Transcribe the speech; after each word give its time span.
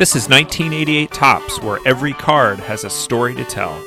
This 0.00 0.16
is 0.16 0.30
1988 0.30 1.10
Topps, 1.10 1.60
where 1.60 1.78
every 1.84 2.14
card 2.14 2.58
has 2.60 2.84
a 2.84 2.88
story 2.88 3.34
to 3.34 3.44
tell. 3.44 3.78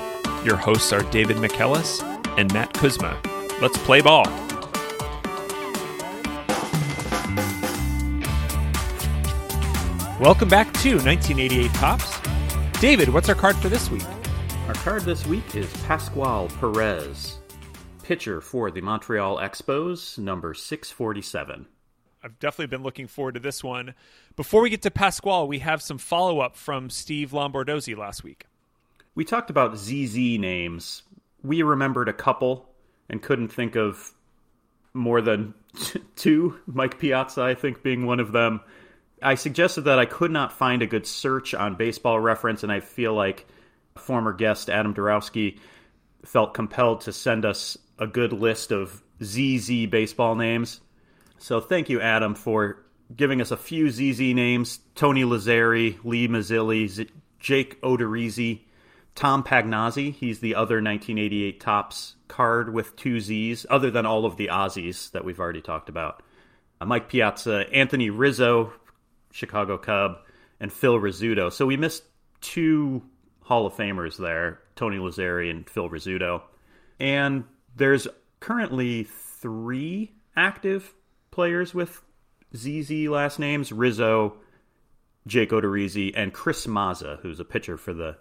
Your 0.46 0.56
hosts 0.56 0.94
are 0.94 1.02
David 1.10 1.38
McKellis 1.38 2.04
and 2.38 2.54
Matt 2.54 2.72
Kuzma. 2.72 3.20
Let's 3.60 3.80
play 3.80 4.00
ball. 4.00 4.26
Welcome 10.20 10.50
back 10.50 10.72
to 10.84 10.98
1988 10.98 11.74
Topps. 11.74 12.20
David, 12.80 13.10
what's 13.10 13.28
our 13.28 13.34
card 13.34 13.56
for 13.56 13.70
this 13.70 13.90
week? 13.90 14.06
Our 14.68 14.76
card 14.76 15.06
this 15.06 15.26
week 15.26 15.56
is 15.56 15.74
Pascual 15.88 16.48
Perez, 16.60 17.40
pitcher 18.04 18.40
for 18.40 18.70
the 18.70 18.82
Montreal 18.82 19.40
Expos, 19.40 20.20
number 20.20 20.54
647. 20.54 21.66
I've 22.24 22.40
definitely 22.40 22.68
been 22.68 22.84
looking 22.84 23.08
forward 23.08 23.34
to 23.34 23.40
this 23.40 23.64
one. 23.64 23.94
Before 24.36 24.62
we 24.62 24.70
get 24.70 24.82
to 24.84 24.92
Pascual, 24.92 25.48
we 25.48 25.60
have 25.60 25.82
some 25.82 25.98
follow 25.98 26.40
up 26.40 26.56
from 26.56 26.90
Steve 26.90 27.32
Lombardozzi 27.32 27.98
last 27.98 28.24
week. 28.24 28.46
We 29.14 29.26
talked 29.26 29.50
about 29.50 29.78
ZZ 29.78 30.16
names. 30.16 31.04
We 31.44 31.62
remembered 31.62 32.08
a 32.08 32.14
couple 32.14 32.70
and 33.10 33.22
couldn't 33.22 33.50
think 33.50 33.76
of 33.76 34.14
more 34.94 35.22
than 35.22 35.54
two. 36.16 36.60
Mike 36.66 36.98
Piazza, 36.98 37.42
I 37.42 37.56
think, 37.56 37.84
being 37.84 38.06
one 38.06 38.20
of 38.20 38.32
them. 38.32 38.62
I 39.22 39.36
suggested 39.36 39.82
that 39.82 40.00
I 40.00 40.06
could 40.06 40.32
not 40.32 40.54
find 40.54 40.82
a 40.82 40.88
good 40.88 41.06
search 41.06 41.54
on 41.54 41.76
baseball 41.76 42.20
reference, 42.20 42.64
and 42.64 42.72
I 42.72 42.80
feel 42.80 43.14
like 43.14 43.46
former 43.96 44.34
guest 44.34 44.70
Adam 44.70 44.94
Dorowski 44.94 45.60
felt 46.26 46.54
compelled 46.54 47.02
to 47.02 47.14
send 47.14 47.46
us 47.46 47.78
a 48.00 48.08
good 48.08 48.34
list 48.34 48.72
of 48.72 49.02
ZZ 49.22 49.88
baseball 49.88 50.36
names. 50.36 50.80
So 51.44 51.60
thank 51.60 51.90
you, 51.90 52.00
Adam, 52.00 52.36
for 52.36 52.86
giving 53.14 53.42
us 53.42 53.52
a 53.52 53.58
few 53.58 53.90
ZZ 53.90 54.34
names 54.34 54.80
Tony 54.96 55.26
Lazzeri, 55.26 55.98
Lee 56.06 56.30
Mazzilli, 56.30 56.88
Z- 56.88 57.10
Jake 57.38 57.82
Odorizzi, 57.82 58.62
Tom 59.14 59.44
Pagnozzi. 59.44 60.14
He's 60.14 60.40
the 60.40 60.56
other 60.56 60.76
1988 60.76 61.60
Topps 61.60 62.16
card 62.30 62.74
with 62.74 62.96
two 62.96 63.20
Z's, 63.20 63.66
other 63.70 63.92
than 63.92 64.06
all 64.06 64.26
of 64.26 64.38
the 64.38 64.52
Ozzies 64.54 65.12
that 65.12 65.26
we've 65.26 65.42
already 65.42 65.60
talked 65.60 65.90
about. 65.90 66.24
Uh, 66.80 66.86
Mike 66.86 67.10
Piazza, 67.10 67.66
Anthony 67.74 68.10
Rizzo, 68.10 68.72
Chicago 69.34 69.78
Cub, 69.78 70.20
and 70.62 70.72
Phil 70.72 70.98
Rizzuto. 70.98 71.52
So 71.52 71.66
we 71.66 71.76
missed 71.76 72.04
two 72.40 73.04
Hall 73.42 73.66
of 73.66 73.74
Famers 73.74 74.16
there 74.16 74.62
Tony 74.78 74.96
Lazzeri 74.96 75.50
and 75.50 75.70
Phil 75.70 75.90
Rizzuto. 75.90 76.44
And 77.02 77.44
there's 77.76 78.08
currently 78.40 79.04
three 79.04 80.14
active 80.38 80.94
players 81.34 81.74
with 81.74 82.02
ZZ 82.56 83.08
last 83.08 83.40
names 83.40 83.72
Rizzo, 83.72 84.38
Jake 85.26 85.50
Odorizzi, 85.50 86.14
and 86.16 86.32
Chris 86.32 86.68
Mazza, 86.68 87.20
who's 87.22 87.40
a 87.40 87.46
pitcher 87.46 87.76
for 87.76 87.94
the, 87.94 88.18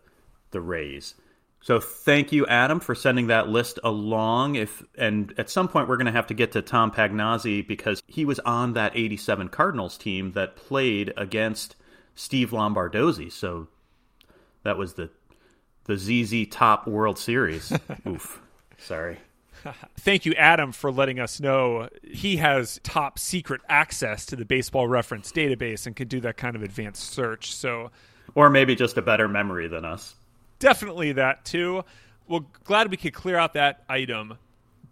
the 0.51 0.61
Rays. 0.61 1.15
So 1.61 1.79
thank 1.79 2.33
you, 2.33 2.45
Adam, 2.47 2.81
for 2.81 2.95
sending 2.95 3.29
that 3.29 3.49
list 3.49 3.79
along. 3.85 4.57
If 4.57 4.83
and 4.99 5.33
at 5.39 5.49
some 5.49 5.69
point 5.69 5.89
we're 5.89 5.97
going 5.97 6.07
to 6.07 6.13
have 6.13 6.27
to 6.29 6.35
get 6.35 6.53
to 6.53 6.63
Tom 6.63 6.91
Pagnozzi 6.91 7.67
because 7.67 8.03
he 8.09 8.25
was 8.25 8.41
on 8.41 8.73
that 8.73 8.97
'87 8.97 9.49
Cardinals 9.49 9.97
team 9.97 10.33
that 10.33 10.57
played 10.57 11.13
against 11.17 11.77
Steve 12.17 12.51
Lombardozzi. 12.51 13.31
So 13.31 13.69
that 14.65 14.77
was 14.77 14.95
the 14.95 15.11
the 15.85 15.97
ZZ 15.97 16.49
Top 16.51 16.89
World 16.89 17.17
Series. 17.17 17.73
Oof, 18.09 18.43
sorry. 18.79 19.19
Thank 19.99 20.27
you, 20.27 20.35
Adam, 20.35 20.73
for 20.73 20.91
letting 20.91 21.19
us 21.19 21.41
know 21.41 21.89
he 22.03 22.37
has 22.37 22.81
top 22.83 23.19
secret 23.19 23.61
access 23.69 24.27
to 24.27 24.37
the 24.37 24.45
baseball 24.45 24.89
reference 24.89 25.31
database 25.33 25.87
and 25.87 25.95
can 25.95 26.09
do 26.09 26.21
that 26.21 26.37
kind 26.37 26.57
of 26.57 26.63
advanced 26.63 27.11
search. 27.11 27.55
So, 27.55 27.91
or 28.35 28.51
maybe 28.51 28.75
just 28.75 28.97
a 28.97 29.03
better 29.03 29.29
memory 29.29 29.69
than 29.69 29.85
us. 29.85 30.15
Definitely 30.59 31.13
that 31.13 31.45
too. 31.45 31.85
Well, 32.29 32.47
glad 32.65 32.91
we 32.91 32.97
could 32.97 33.15
clear 33.15 33.37
out 33.37 33.55
that 33.55 33.85
item. 33.89 34.39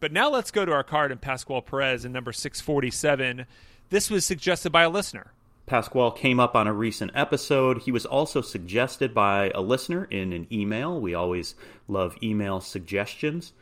But 0.00 0.12
now 0.12 0.30
let's 0.30 0.50
go 0.50 0.64
to 0.64 0.72
our 0.72 0.82
card 0.82 1.12
in 1.12 1.18
Pascual 1.18 1.60
Perez 1.62 2.04
in 2.04 2.12
number 2.12 2.32
647. 2.32 3.46
This 3.90 4.10
was 4.10 4.24
suggested 4.24 4.72
by 4.72 4.82
a 4.82 4.90
listener. 4.90 5.32
Pascual 5.66 6.10
came 6.10 6.40
up 6.40 6.56
on 6.56 6.66
a 6.66 6.72
recent 6.72 7.12
episode. 7.14 7.82
He 7.82 7.92
was 7.92 8.04
also 8.04 8.40
suggested 8.40 9.14
by 9.14 9.52
a 9.54 9.60
listener 9.60 10.04
in 10.04 10.32
an 10.32 10.48
email. 10.50 11.00
We 11.00 11.14
always 11.14 11.54
love 11.86 12.16
email 12.22 12.60
suggestions. 12.60 13.52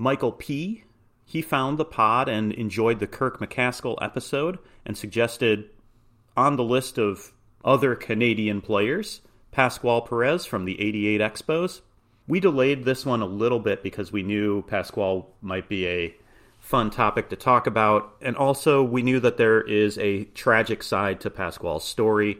Michael 0.00 0.32
P. 0.32 0.84
He 1.24 1.42
found 1.42 1.76
the 1.76 1.84
pod 1.84 2.28
and 2.28 2.52
enjoyed 2.52 3.00
the 3.00 3.06
Kirk 3.06 3.40
McCaskill 3.40 3.98
episode 4.00 4.58
and 4.86 4.96
suggested 4.96 5.68
on 6.36 6.56
the 6.56 6.64
list 6.64 6.98
of 6.98 7.32
other 7.64 7.96
Canadian 7.96 8.62
players, 8.62 9.20
Pascual 9.50 10.00
Perez 10.00 10.46
from 10.46 10.64
the 10.64 10.80
88 10.80 11.20
Expos. 11.20 11.80
We 12.28 12.38
delayed 12.38 12.84
this 12.84 13.04
one 13.04 13.20
a 13.20 13.26
little 13.26 13.58
bit 13.58 13.82
because 13.82 14.12
we 14.12 14.22
knew 14.22 14.62
Pascual 14.62 15.34
might 15.42 15.68
be 15.68 15.86
a 15.86 16.14
fun 16.60 16.90
topic 16.90 17.28
to 17.30 17.36
talk 17.36 17.66
about. 17.66 18.14
And 18.22 18.36
also, 18.36 18.82
we 18.82 19.02
knew 19.02 19.18
that 19.20 19.36
there 19.36 19.60
is 19.60 19.98
a 19.98 20.24
tragic 20.26 20.82
side 20.82 21.20
to 21.22 21.30
Pascual's 21.30 21.84
story. 21.84 22.38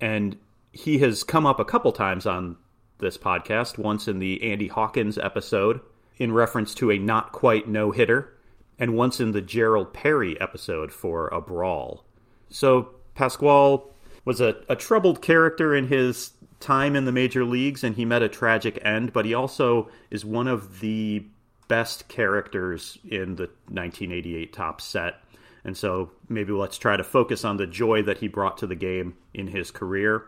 And 0.00 0.36
he 0.72 0.98
has 0.98 1.24
come 1.24 1.46
up 1.46 1.58
a 1.58 1.64
couple 1.64 1.92
times 1.92 2.26
on 2.26 2.56
this 2.98 3.16
podcast, 3.16 3.78
once 3.78 4.06
in 4.08 4.18
the 4.18 4.42
Andy 4.52 4.68
Hawkins 4.68 5.16
episode 5.16 5.80
in 6.18 6.32
reference 6.32 6.74
to 6.74 6.90
a 6.90 6.98
not 6.98 7.32
quite 7.32 7.68
no 7.68 7.90
hitter, 7.90 8.34
and 8.78 8.96
once 8.96 9.20
in 9.20 9.32
the 9.32 9.40
Gerald 9.40 9.92
Perry 9.92 10.40
episode 10.40 10.92
for 10.92 11.28
a 11.28 11.40
brawl. 11.40 12.04
So 12.50 12.90
Pasquale 13.14 13.82
was 14.24 14.40
a, 14.40 14.56
a 14.68 14.76
troubled 14.76 15.22
character 15.22 15.74
in 15.74 15.88
his 15.88 16.32
time 16.60 16.96
in 16.96 17.04
the 17.04 17.12
major 17.12 17.44
leagues, 17.44 17.84
and 17.84 17.96
he 17.96 18.04
met 18.04 18.22
a 18.22 18.28
tragic 18.28 18.78
end, 18.82 19.12
but 19.12 19.24
he 19.24 19.34
also 19.34 19.88
is 20.10 20.24
one 20.24 20.48
of 20.48 20.80
the 20.80 21.24
best 21.68 22.08
characters 22.08 22.98
in 23.04 23.36
the 23.36 23.44
1988 23.68 24.52
Topps 24.52 24.84
set. 24.84 25.16
And 25.64 25.76
so 25.76 26.10
maybe 26.28 26.52
let's 26.52 26.78
try 26.78 26.96
to 26.96 27.04
focus 27.04 27.44
on 27.44 27.56
the 27.58 27.66
joy 27.66 28.02
that 28.02 28.18
he 28.18 28.28
brought 28.28 28.58
to 28.58 28.66
the 28.66 28.74
game 28.74 29.16
in 29.34 29.48
his 29.48 29.70
career. 29.70 30.24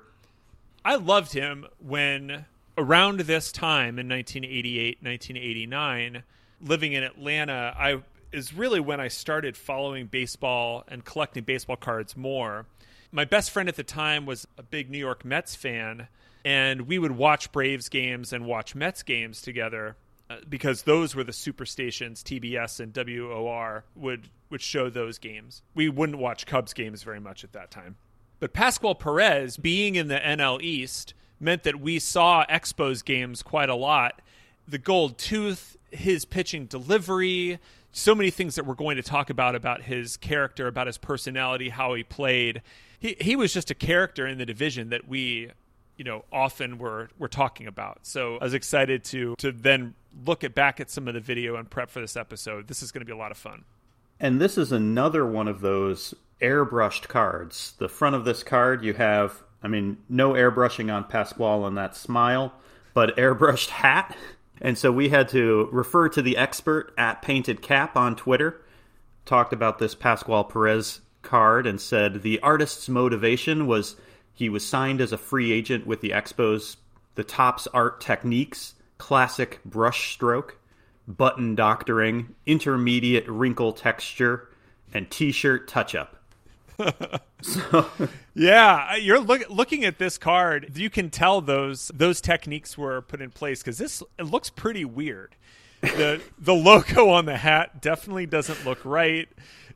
I 0.84 0.96
loved 0.96 1.32
him 1.32 1.66
when 1.78 2.46
around 2.80 3.20
this 3.20 3.52
time 3.52 3.98
in 3.98 4.08
1988, 4.08 4.98
1989, 5.02 6.22
living 6.62 6.94
in 6.94 7.02
Atlanta, 7.02 7.74
I 7.78 8.02
is 8.32 8.54
really 8.54 8.80
when 8.80 9.00
I 9.00 9.08
started 9.08 9.56
following 9.56 10.06
baseball 10.06 10.84
and 10.88 11.04
collecting 11.04 11.44
baseball 11.44 11.76
cards 11.76 12.16
more. 12.16 12.66
My 13.12 13.24
best 13.24 13.50
friend 13.50 13.68
at 13.68 13.76
the 13.76 13.82
time 13.82 14.24
was 14.24 14.46
a 14.56 14.62
big 14.62 14.88
New 14.88 14.98
York 14.98 15.24
Mets 15.24 15.56
fan, 15.56 16.08
and 16.44 16.82
we 16.82 16.98
would 16.98 17.12
watch 17.12 17.50
Braves 17.52 17.88
games 17.88 18.32
and 18.32 18.46
watch 18.46 18.74
Mets 18.74 19.02
games 19.02 19.42
together 19.42 19.96
uh, 20.30 20.36
because 20.48 20.84
those 20.84 21.14
were 21.14 21.24
the 21.24 21.32
super 21.32 21.66
stations 21.66 22.22
TBS 22.22 22.80
and 22.80 22.94
WOR 22.94 23.84
would 23.94 24.28
would 24.48 24.62
show 24.62 24.88
those 24.88 25.18
games. 25.18 25.62
We 25.74 25.88
wouldn't 25.88 26.18
watch 26.18 26.46
Cubs 26.46 26.72
games 26.72 27.02
very 27.02 27.20
much 27.20 27.44
at 27.44 27.52
that 27.52 27.70
time. 27.70 27.96
But 28.38 28.54
Pascual 28.54 28.94
Perez 28.94 29.58
being 29.58 29.96
in 29.96 30.08
the 30.08 30.18
NL 30.18 30.62
East 30.62 31.14
meant 31.40 31.62
that 31.64 31.80
we 31.80 31.98
saw 31.98 32.44
Expos 32.46 33.04
games 33.04 33.42
quite 33.42 33.68
a 33.68 33.74
lot. 33.74 34.20
The 34.68 34.78
Gold 34.78 35.18
Tooth, 35.18 35.76
his 35.90 36.24
pitching 36.24 36.66
delivery, 36.66 37.58
so 37.92 38.14
many 38.14 38.30
things 38.30 38.54
that 38.54 38.66
we're 38.66 38.74
going 38.74 38.96
to 38.96 39.02
talk 39.02 39.30
about 39.30 39.54
about 39.54 39.82
his 39.82 40.16
character, 40.16 40.66
about 40.66 40.86
his 40.86 40.98
personality, 40.98 41.70
how 41.70 41.94
he 41.94 42.04
played. 42.04 42.62
He 42.98 43.16
he 43.20 43.36
was 43.36 43.52
just 43.52 43.70
a 43.70 43.74
character 43.74 44.26
in 44.26 44.38
the 44.38 44.46
division 44.46 44.90
that 44.90 45.08
we, 45.08 45.50
you 45.96 46.04
know, 46.04 46.24
often 46.32 46.78
were 46.78 47.08
were 47.18 47.28
talking 47.28 47.66
about. 47.66 48.00
So 48.02 48.36
I 48.40 48.44
was 48.44 48.54
excited 48.54 49.04
to 49.04 49.34
to 49.38 49.50
then 49.50 49.94
look 50.24 50.44
at 50.44 50.54
back 50.54 50.80
at 50.80 50.90
some 50.90 51.08
of 51.08 51.14
the 51.14 51.20
video 51.20 51.56
and 51.56 51.68
prep 51.68 51.90
for 51.90 52.00
this 52.00 52.16
episode. 52.16 52.68
This 52.68 52.82
is 52.82 52.92
going 52.92 53.00
to 53.00 53.06
be 53.06 53.12
a 53.12 53.16
lot 53.16 53.30
of 53.30 53.38
fun. 53.38 53.64
And 54.20 54.40
this 54.40 54.58
is 54.58 54.70
another 54.70 55.26
one 55.26 55.48
of 55.48 55.60
those 55.60 56.14
airbrushed 56.40 57.08
cards. 57.08 57.74
The 57.78 57.88
front 57.88 58.14
of 58.14 58.24
this 58.24 58.42
card 58.42 58.84
you 58.84 58.94
have 58.94 59.42
I 59.62 59.68
mean, 59.68 59.98
no 60.08 60.32
airbrushing 60.32 60.92
on 60.92 61.04
Pascual 61.04 61.64
on 61.64 61.74
that 61.74 61.96
smile, 61.96 62.52
but 62.94 63.16
airbrushed 63.16 63.68
hat. 63.68 64.16
And 64.60 64.76
so 64.76 64.92
we 64.92 65.08
had 65.08 65.28
to 65.30 65.68
refer 65.72 66.08
to 66.10 66.22
the 66.22 66.36
expert 66.36 66.92
at 66.98 67.22
Painted 67.22 67.62
Cap 67.62 67.96
on 67.96 68.16
Twitter, 68.16 68.60
talked 69.24 69.52
about 69.52 69.78
this 69.78 69.94
Pascual 69.94 70.44
Perez 70.44 71.00
card, 71.22 71.66
and 71.66 71.80
said 71.80 72.22
the 72.22 72.40
artist's 72.40 72.88
motivation 72.88 73.66
was 73.66 73.96
he 74.34 74.48
was 74.48 74.66
signed 74.66 75.00
as 75.00 75.12
a 75.12 75.18
free 75.18 75.52
agent 75.52 75.86
with 75.86 76.00
the 76.00 76.10
Expos, 76.10 76.76
the 77.14 77.24
Topps 77.24 77.66
art 77.68 78.00
techniques, 78.00 78.74
classic 78.98 79.60
brush 79.64 80.12
stroke, 80.12 80.58
button 81.06 81.54
doctoring, 81.54 82.34
intermediate 82.46 83.28
wrinkle 83.28 83.72
texture, 83.72 84.48
and 84.92 85.10
t 85.10 85.32
shirt 85.32 85.68
touch 85.68 85.94
up. 85.94 86.19
so 87.42 87.86
yeah, 88.34 88.96
you're 88.96 89.20
look, 89.20 89.48
looking 89.48 89.84
at 89.84 89.98
this 89.98 90.18
card. 90.18 90.76
You 90.76 90.90
can 90.90 91.10
tell 91.10 91.40
those 91.40 91.90
those 91.94 92.20
techniques 92.20 92.76
were 92.76 93.02
put 93.02 93.20
in 93.20 93.30
place 93.30 93.60
because 93.62 93.78
this 93.78 94.02
it 94.18 94.24
looks 94.24 94.50
pretty 94.50 94.84
weird. 94.84 95.36
the 95.80 96.20
The 96.38 96.54
logo 96.54 97.08
on 97.10 97.26
the 97.26 97.36
hat 97.36 97.80
definitely 97.80 98.26
doesn't 98.26 98.64
look 98.64 98.84
right. 98.84 99.28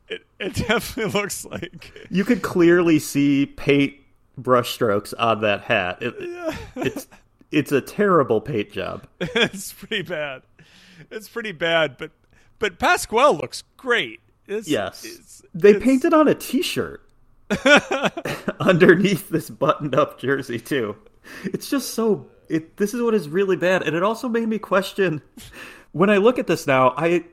It, 0.07 0.25
it 0.39 0.55
definitely 0.55 1.11
looks 1.19 1.45
like 1.45 2.07
you 2.09 2.23
could 2.23 2.41
clearly 2.41 2.99
see 2.99 3.45
Pate 3.45 4.05
brushstrokes 4.39 5.13
on 5.17 5.41
that 5.41 5.61
hat. 5.61 5.97
It, 6.01 6.13
it's 6.75 7.07
it's 7.51 7.71
a 7.71 7.81
terrible 7.81 8.41
paint 8.41 8.71
job. 8.71 9.07
it's 9.19 9.73
pretty 9.73 10.01
bad. 10.01 10.43
It's 11.11 11.27
pretty 11.27 11.51
bad, 11.51 11.97
but 11.97 12.11
but 12.59 12.79
Pasquale 12.79 13.37
looks 13.37 13.63
great. 13.77 14.19
It's, 14.47 14.67
yes, 14.67 15.03
it's, 15.03 15.41
they 15.53 15.71
it's, 15.71 15.83
painted 15.83 16.13
on 16.13 16.27
a 16.27 16.35
T-shirt 16.35 17.07
underneath 18.59 19.29
this 19.29 19.49
buttoned-up 19.49 20.19
jersey 20.19 20.59
too. 20.59 20.95
It's 21.43 21.69
just 21.69 21.93
so. 21.93 22.27
It 22.47 22.77
this 22.77 22.93
is 22.93 23.01
what 23.01 23.15
is 23.15 23.27
really 23.27 23.55
bad, 23.55 23.81
and 23.83 23.95
it 23.95 24.03
also 24.03 24.29
made 24.29 24.47
me 24.47 24.59
question. 24.59 25.21
When 25.93 26.09
I 26.09 26.17
look 26.17 26.37
at 26.37 26.45
this 26.47 26.67
now, 26.67 26.93
I 26.95 27.25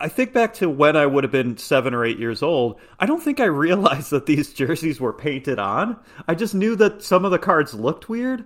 I 0.00 0.08
think 0.08 0.32
back 0.32 0.54
to 0.54 0.68
when 0.70 0.96
I 0.96 1.06
would 1.06 1.24
have 1.24 1.32
been 1.32 1.56
seven 1.56 1.92
or 1.92 2.04
eight 2.04 2.18
years 2.18 2.42
old. 2.42 2.78
I 3.00 3.06
don't 3.06 3.22
think 3.22 3.40
I 3.40 3.46
realized 3.46 4.10
that 4.10 4.26
these 4.26 4.52
jerseys 4.52 5.00
were 5.00 5.12
painted 5.12 5.58
on. 5.58 5.98
I 6.28 6.34
just 6.34 6.54
knew 6.54 6.76
that 6.76 7.02
some 7.02 7.24
of 7.24 7.30
the 7.30 7.38
cards 7.38 7.74
looked 7.74 8.08
weird. 8.08 8.44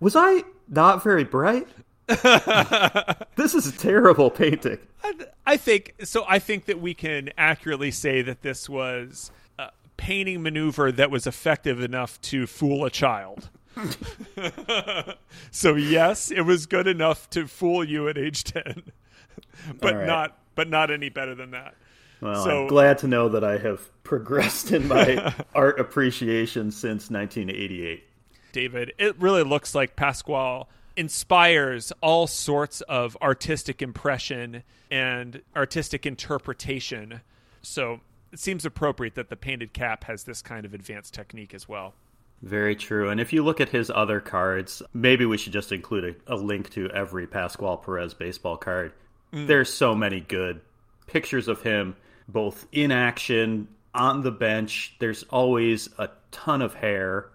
Was 0.00 0.16
I 0.16 0.42
not 0.68 1.04
very 1.04 1.24
bright? 1.24 1.68
this 3.36 3.54
is 3.54 3.68
a 3.68 3.72
terrible 3.78 4.30
painting. 4.30 4.78
I, 5.04 5.14
I, 5.46 5.56
think 5.56 5.94
so. 6.02 6.24
I 6.28 6.40
think 6.40 6.64
that 6.64 6.80
we 6.80 6.92
can 6.92 7.30
accurately 7.38 7.92
say 7.92 8.20
that 8.22 8.42
this 8.42 8.68
was 8.68 9.30
a 9.60 9.70
painting 9.96 10.42
maneuver 10.42 10.90
that 10.90 11.10
was 11.10 11.28
effective 11.28 11.80
enough 11.80 12.20
to 12.22 12.48
fool 12.48 12.84
a 12.84 12.90
child. 12.90 13.48
so 15.52 15.76
yes, 15.76 16.32
it 16.32 16.40
was 16.40 16.66
good 16.66 16.88
enough 16.88 17.30
to 17.30 17.46
fool 17.46 17.84
you 17.84 18.08
at 18.08 18.18
age 18.18 18.42
ten, 18.42 18.82
but 19.80 19.94
right. 19.94 20.06
not 20.06 20.38
but 20.56 20.68
not 20.68 20.90
any 20.90 21.10
better 21.10 21.36
than 21.36 21.52
that. 21.52 21.74
Well, 22.20 22.44
so, 22.44 22.62
I'm 22.62 22.66
glad 22.66 22.98
to 22.98 23.06
know 23.08 23.28
that 23.28 23.44
I 23.44 23.56
have 23.58 23.88
progressed 24.02 24.72
in 24.72 24.88
my 24.88 25.32
art 25.54 25.78
appreciation 25.78 26.72
since 26.72 27.08
1988. 27.08 28.04
David, 28.52 28.92
it 28.98 29.18
really 29.20 29.44
looks 29.44 29.76
like 29.76 29.94
Pasquale 29.94 30.66
inspires 30.96 31.92
all 32.00 32.26
sorts 32.26 32.80
of 32.82 33.16
artistic 33.22 33.82
impression 33.82 34.62
and 34.90 35.42
artistic 35.54 36.06
interpretation. 36.06 37.20
So 37.62 38.00
it 38.32 38.38
seems 38.38 38.64
appropriate 38.64 39.14
that 39.14 39.28
the 39.28 39.36
painted 39.36 39.72
cap 39.72 40.04
has 40.04 40.24
this 40.24 40.42
kind 40.42 40.64
of 40.64 40.74
advanced 40.74 41.14
technique 41.14 41.54
as 41.54 41.68
well. 41.68 41.94
Very 42.42 42.74
true. 42.74 43.10
And 43.10 43.20
if 43.20 43.32
you 43.32 43.44
look 43.44 43.60
at 43.60 43.68
his 43.68 43.90
other 43.90 44.20
cards, 44.20 44.82
maybe 44.94 45.26
we 45.26 45.36
should 45.36 45.52
just 45.52 45.72
include 45.72 46.16
a, 46.26 46.34
a 46.34 46.36
link 46.36 46.70
to 46.70 46.88
every 46.90 47.26
Pasquale 47.26 47.78
Perez 47.84 48.14
baseball 48.14 48.56
card. 48.56 48.92
Mm. 49.32 49.46
There's 49.46 49.72
so 49.72 49.94
many 49.94 50.20
good 50.20 50.60
pictures 51.06 51.48
of 51.48 51.62
him, 51.62 51.96
both 52.28 52.66
in 52.72 52.92
action, 52.92 53.68
on 53.94 54.22
the 54.22 54.30
bench. 54.30 54.96
There's 55.00 55.24
always 55.24 55.90
a 55.98 56.08
ton 56.30 56.62
of 56.62 56.74
hair. 56.74 57.26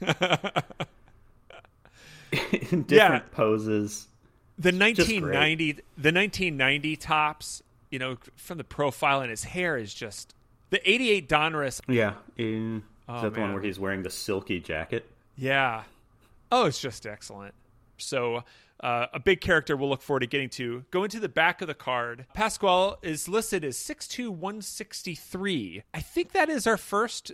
in 2.70 2.82
different 2.82 2.90
yeah. 2.90 3.20
poses. 3.30 4.08
The 4.58 4.72
1990 4.72 5.72
the 5.72 6.12
1990 6.12 6.96
Topps, 6.96 7.62
you 7.90 7.98
know, 7.98 8.16
from 8.36 8.58
the 8.58 8.64
profile 8.64 9.20
and 9.20 9.30
his 9.30 9.44
hair 9.44 9.76
is 9.76 9.94
just 9.94 10.34
the 10.70 10.90
88 10.90 11.28
Donruss. 11.28 11.80
Yeah, 11.88 12.14
in 12.36 12.82
oh, 13.08 13.16
is 13.16 13.22
that 13.22 13.30
man. 13.30 13.32
the 13.32 13.40
one 13.40 13.52
where 13.54 13.62
he's 13.62 13.78
wearing 13.78 14.02
the 14.02 14.10
silky 14.10 14.60
jacket? 14.60 15.08
Yeah. 15.36 15.84
Oh, 16.50 16.64
it's 16.64 16.80
just 16.80 17.06
excellent. 17.06 17.54
So, 17.98 18.42
uh, 18.80 19.06
a 19.12 19.20
big 19.20 19.40
character 19.40 19.76
we'll 19.76 19.88
look 19.88 20.02
forward 20.02 20.20
to 20.20 20.26
getting 20.26 20.48
to. 20.50 20.84
Go 20.90 21.04
into 21.04 21.20
the 21.20 21.28
back 21.28 21.60
of 21.60 21.68
the 21.68 21.74
card. 21.74 22.26
Pasquale 22.34 22.96
is 23.02 23.28
listed 23.28 23.64
as 23.64 23.76
six 23.76 24.06
two 24.06 24.30
one 24.30 24.62
sixty 24.62 25.14
three. 25.14 25.82
I 25.92 26.00
think 26.00 26.32
that 26.32 26.48
is 26.48 26.66
our 26.66 26.76
first 26.76 27.32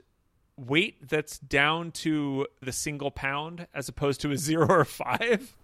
weight 0.56 1.08
that's 1.08 1.38
down 1.38 1.90
to 1.90 2.46
the 2.62 2.72
single 2.72 3.10
pound 3.10 3.66
as 3.74 3.88
opposed 3.88 4.20
to 4.22 4.30
a 4.30 4.36
zero 4.36 4.68
or 4.68 4.84
five. 4.84 5.56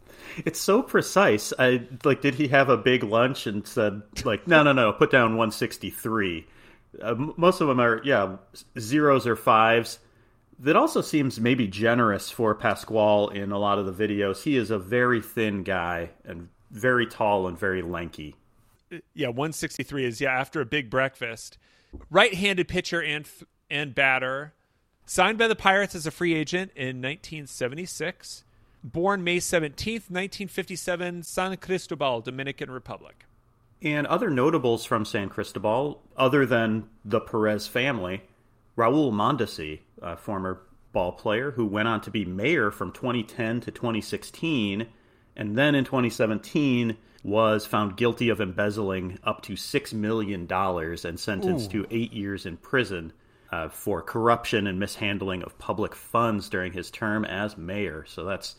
It's 0.45 0.61
so 0.61 0.83
precise. 0.83 1.53
I 1.59 1.87
like. 2.05 2.21
Did 2.21 2.35
he 2.35 2.49
have 2.49 2.69
a 2.69 2.77
big 2.77 3.05
lunch 3.05 3.47
and 3.47 3.67
said 3.67 4.03
like, 4.25 4.47
no, 4.47 4.63
no, 4.63 4.73
no, 4.73 4.93
put 4.93 5.11
down 5.11 5.37
one 5.37 5.51
sixty 5.51 5.91
three. 5.91 6.47
Uh, 7.01 7.15
most 7.15 7.61
of 7.61 7.69
them 7.69 7.81
are 7.81 8.01
yeah 8.05 8.37
zeros 8.79 9.27
or 9.27 9.37
fives. 9.37 9.99
That 10.59 10.77
also 10.77 11.01
seems 11.01 11.41
maybe 11.41 11.67
generous 11.67 12.29
for 12.29 12.55
Pasquale 12.55 13.35
in 13.35 13.51
a 13.51 13.59
lot 13.59 13.79
of 13.79 13.87
the 13.87 14.09
videos. 14.09 14.43
He 14.43 14.57
is 14.57 14.71
a 14.71 14.79
very 14.79 15.23
thin 15.23 15.63
guy 15.63 16.11
and 16.25 16.49
very 16.71 17.07
tall 17.07 17.47
and 17.47 17.59
very 17.59 17.81
lanky. 17.81 18.37
Yeah, 19.15 19.29
163 19.29 20.05
is 20.05 20.21
yeah 20.21 20.33
after 20.33 20.61
a 20.61 20.67
big 20.67 20.91
breakfast. 20.91 21.57
Right-handed 22.11 22.69
pitcher 22.69 23.03
and 23.03 23.27
and 23.71 23.95
batter 23.95 24.53
Signed 25.11 25.39
by 25.39 25.49
the 25.49 25.57
Pirates 25.57 25.97
as 25.97 26.07
a 26.07 26.13
free 26.13 26.35
agent 26.35 26.71
in 26.77 27.03
1976. 27.03 28.45
Born 28.85 29.25
May 29.25 29.39
17th, 29.39 30.07
1957, 30.09 31.25
San 31.25 31.57
Cristobal, 31.57 32.21
Dominican 32.21 32.71
Republic. 32.71 33.25
And 33.83 34.07
other 34.07 34.31
notables 34.31 34.85
from 34.85 35.05
San 35.05 35.29
Cristobal, 35.29 36.01
other 36.17 36.47
than 36.47 36.89
the 37.05 37.19
Perez 37.19 37.67
family, 37.67 38.23
Raul 38.79 39.11
Mondesi, 39.11 39.81
a 40.01 40.17
former 40.17 40.63
ball 40.93 41.11
player 41.11 41.51
who 41.51 41.67
went 41.67 41.89
on 41.89 42.01
to 42.03 42.11
be 42.13 42.25
mayor 42.25 42.71
from 42.71 42.93
2010 42.93 43.63
to 43.63 43.73
2016, 43.73 44.87
and 45.35 45.59
then 45.59 45.75
in 45.75 45.85
2017 45.85 46.97
was 47.25 47.67
found 47.67 47.97
guilty 47.97 48.29
of 48.29 48.41
embezzling 48.41 49.19
up 49.25 49.43
to 49.43 49.55
$6 49.55 49.93
million 49.93 50.47
and 50.49 51.19
sentenced 51.19 51.75
Ooh. 51.75 51.83
to 51.83 51.89
eight 51.91 52.13
years 52.13 52.47
in 52.47 52.57
prison 52.59 53.13
uh, 53.53 53.69
for 53.69 54.03
corruption 54.03 54.67
and 54.67 54.79
mishandling 54.79 55.43
of 55.43 55.59
public 55.59 55.95
funds 55.95 56.49
during 56.49 56.73
his 56.73 56.91
term 56.91 57.25
as 57.25 57.57
mayor. 57.57 58.05
So 58.09 58.25
that's 58.25 58.57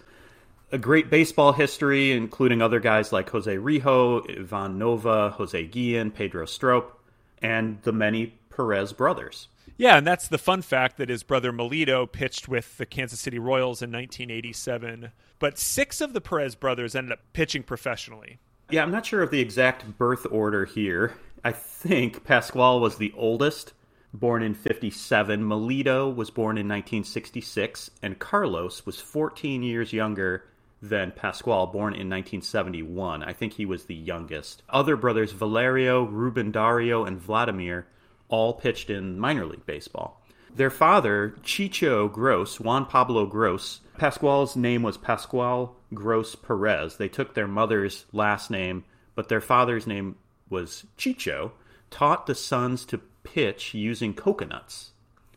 a 0.71 0.77
great 0.77 1.09
baseball 1.09 1.53
history, 1.53 2.11
including 2.11 2.61
other 2.61 2.79
guys 2.79 3.11
like 3.11 3.29
Jose 3.29 3.55
Rijo, 3.55 4.39
Ivan 4.39 4.77
Nova, 4.77 5.31
Jose 5.31 5.65
Guillen, 5.67 6.11
Pedro 6.11 6.45
Strop, 6.45 6.99
and 7.41 7.81
the 7.83 7.91
many 7.91 8.35
Perez 8.49 8.93
brothers. 8.93 9.47
Yeah, 9.77 9.97
and 9.97 10.05
that's 10.05 10.27
the 10.27 10.37
fun 10.37 10.61
fact 10.61 10.97
that 10.97 11.09
his 11.09 11.23
brother 11.23 11.51
Melido 11.51 12.09
pitched 12.09 12.47
with 12.47 12.77
the 12.77 12.85
Kansas 12.85 13.19
City 13.19 13.39
Royals 13.39 13.81
in 13.81 13.91
1987. 13.91 15.11
But 15.39 15.57
six 15.57 16.01
of 16.01 16.13
the 16.13 16.21
Perez 16.21 16.55
brothers 16.55 16.95
ended 16.95 17.13
up 17.13 17.19
pitching 17.33 17.63
professionally. 17.63 18.37
Yeah, 18.69 18.83
I'm 18.83 18.91
not 18.91 19.05
sure 19.05 19.23
of 19.23 19.31
the 19.31 19.39
exact 19.39 19.97
birth 19.97 20.27
order 20.29 20.65
here. 20.65 21.13
I 21.43 21.51
think 21.51 22.23
Pasquale 22.23 22.79
was 22.79 22.97
the 22.97 23.11
oldest, 23.17 23.73
born 24.13 24.43
in 24.43 24.53
57. 24.53 25.43
Melido 25.43 26.13
was 26.13 26.29
born 26.29 26.57
in 26.57 26.67
1966, 26.67 27.91
and 28.01 28.19
Carlos 28.19 28.85
was 28.85 28.99
14 28.99 29.63
years 29.63 29.93
younger 29.93 30.43
than 30.81 31.11
Pasquale, 31.11 31.71
born 31.71 31.93
in 31.93 32.09
1971. 32.09 33.23
I 33.23 33.33
think 33.33 33.53
he 33.53 33.65
was 33.65 33.85
the 33.85 33.95
youngest. 33.95 34.63
Other 34.69 34.95
brothers, 34.95 35.31
Valerio, 35.31 36.03
Ruben 36.03 36.51
Dario, 36.51 37.05
and 37.05 37.19
Vladimir, 37.19 37.87
all 38.29 38.53
pitched 38.53 38.89
in 38.89 39.19
minor 39.19 39.45
league 39.45 39.65
baseball. 39.65 40.21
Their 40.53 40.69
father, 40.69 41.35
Chicho 41.43 42.11
Gross, 42.11 42.59
Juan 42.59 42.85
Pablo 42.85 43.25
Gross, 43.25 43.81
Pasquale's 43.97 44.55
name 44.55 44.83
was 44.83 44.97
Pasquale 44.97 45.69
Gross 45.93 46.35
Perez. 46.35 46.97
They 46.97 47.07
took 47.07 47.33
their 47.33 47.47
mother's 47.47 48.05
last 48.11 48.49
name, 48.49 48.83
but 49.15 49.29
their 49.29 49.39
father's 49.39 49.87
name 49.87 50.15
was 50.49 50.85
Chicho, 50.97 51.51
taught 51.89 52.25
the 52.25 52.35
sons 52.35 52.85
to 52.85 52.99
pitch 53.23 53.73
using 53.73 54.13
coconuts. 54.13 54.91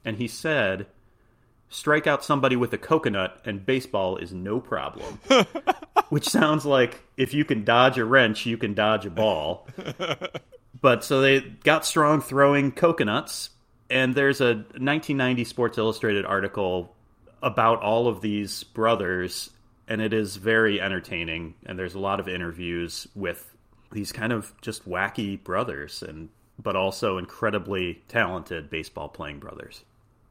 And 0.05 0.17
he 0.17 0.29
said, 0.29 0.87
strike 1.69 2.07
out 2.07 2.25
somebody 2.25 2.55
with 2.55 2.73
a 2.73 2.79
coconut 2.79 3.41
and 3.45 3.67
baseball 3.67 4.17
is 4.17 4.33
no 4.33 4.61
problem. 4.61 5.19
Which 6.09 6.29
sounds 6.29 6.65
like 6.65 7.03
if 7.17 7.35
you 7.35 7.45
can 7.45 7.65
dodge 7.65 7.99
a 7.99 8.05
wrench, 8.05 8.47
you 8.47 8.57
can 8.57 8.75
dodge 8.75 9.07
a 9.07 9.11
ball. 9.11 9.67
but 10.81 11.03
so 11.03 11.21
they 11.21 11.41
got 11.41 11.85
strong 11.85 12.21
throwing 12.21 12.71
coconuts. 12.73 13.51
And 13.91 14.15
there's 14.15 14.41
a 14.41 14.55
1990 14.55 15.45
Sports 15.45 15.79
Illustrated 15.79 16.25
article 16.25 16.95
about 17.43 17.83
all 17.83 18.07
of 18.09 18.21
these 18.21 18.65
brothers. 18.65 19.51
And 19.89 20.01
it 20.01 20.13
is 20.13 20.37
very 20.37 20.81
entertaining. 20.81 21.55
And 21.67 21.79
there's 21.79 21.95
a 21.95 21.99
lot 21.99 22.21
of 22.21 22.29
interviews 22.29 23.09
with 23.15 23.55
these 23.91 24.13
kind 24.13 24.33
of 24.33 24.53
just 24.61 24.89
wacky 24.89 25.43
brothers. 25.43 26.03
And 26.03 26.29
but 26.59 26.77
also 26.77 27.19
incredibly 27.19 28.03
talented 28.09 28.71
baseball 28.71 29.09
playing 29.09 29.39
brothers. 29.39 29.85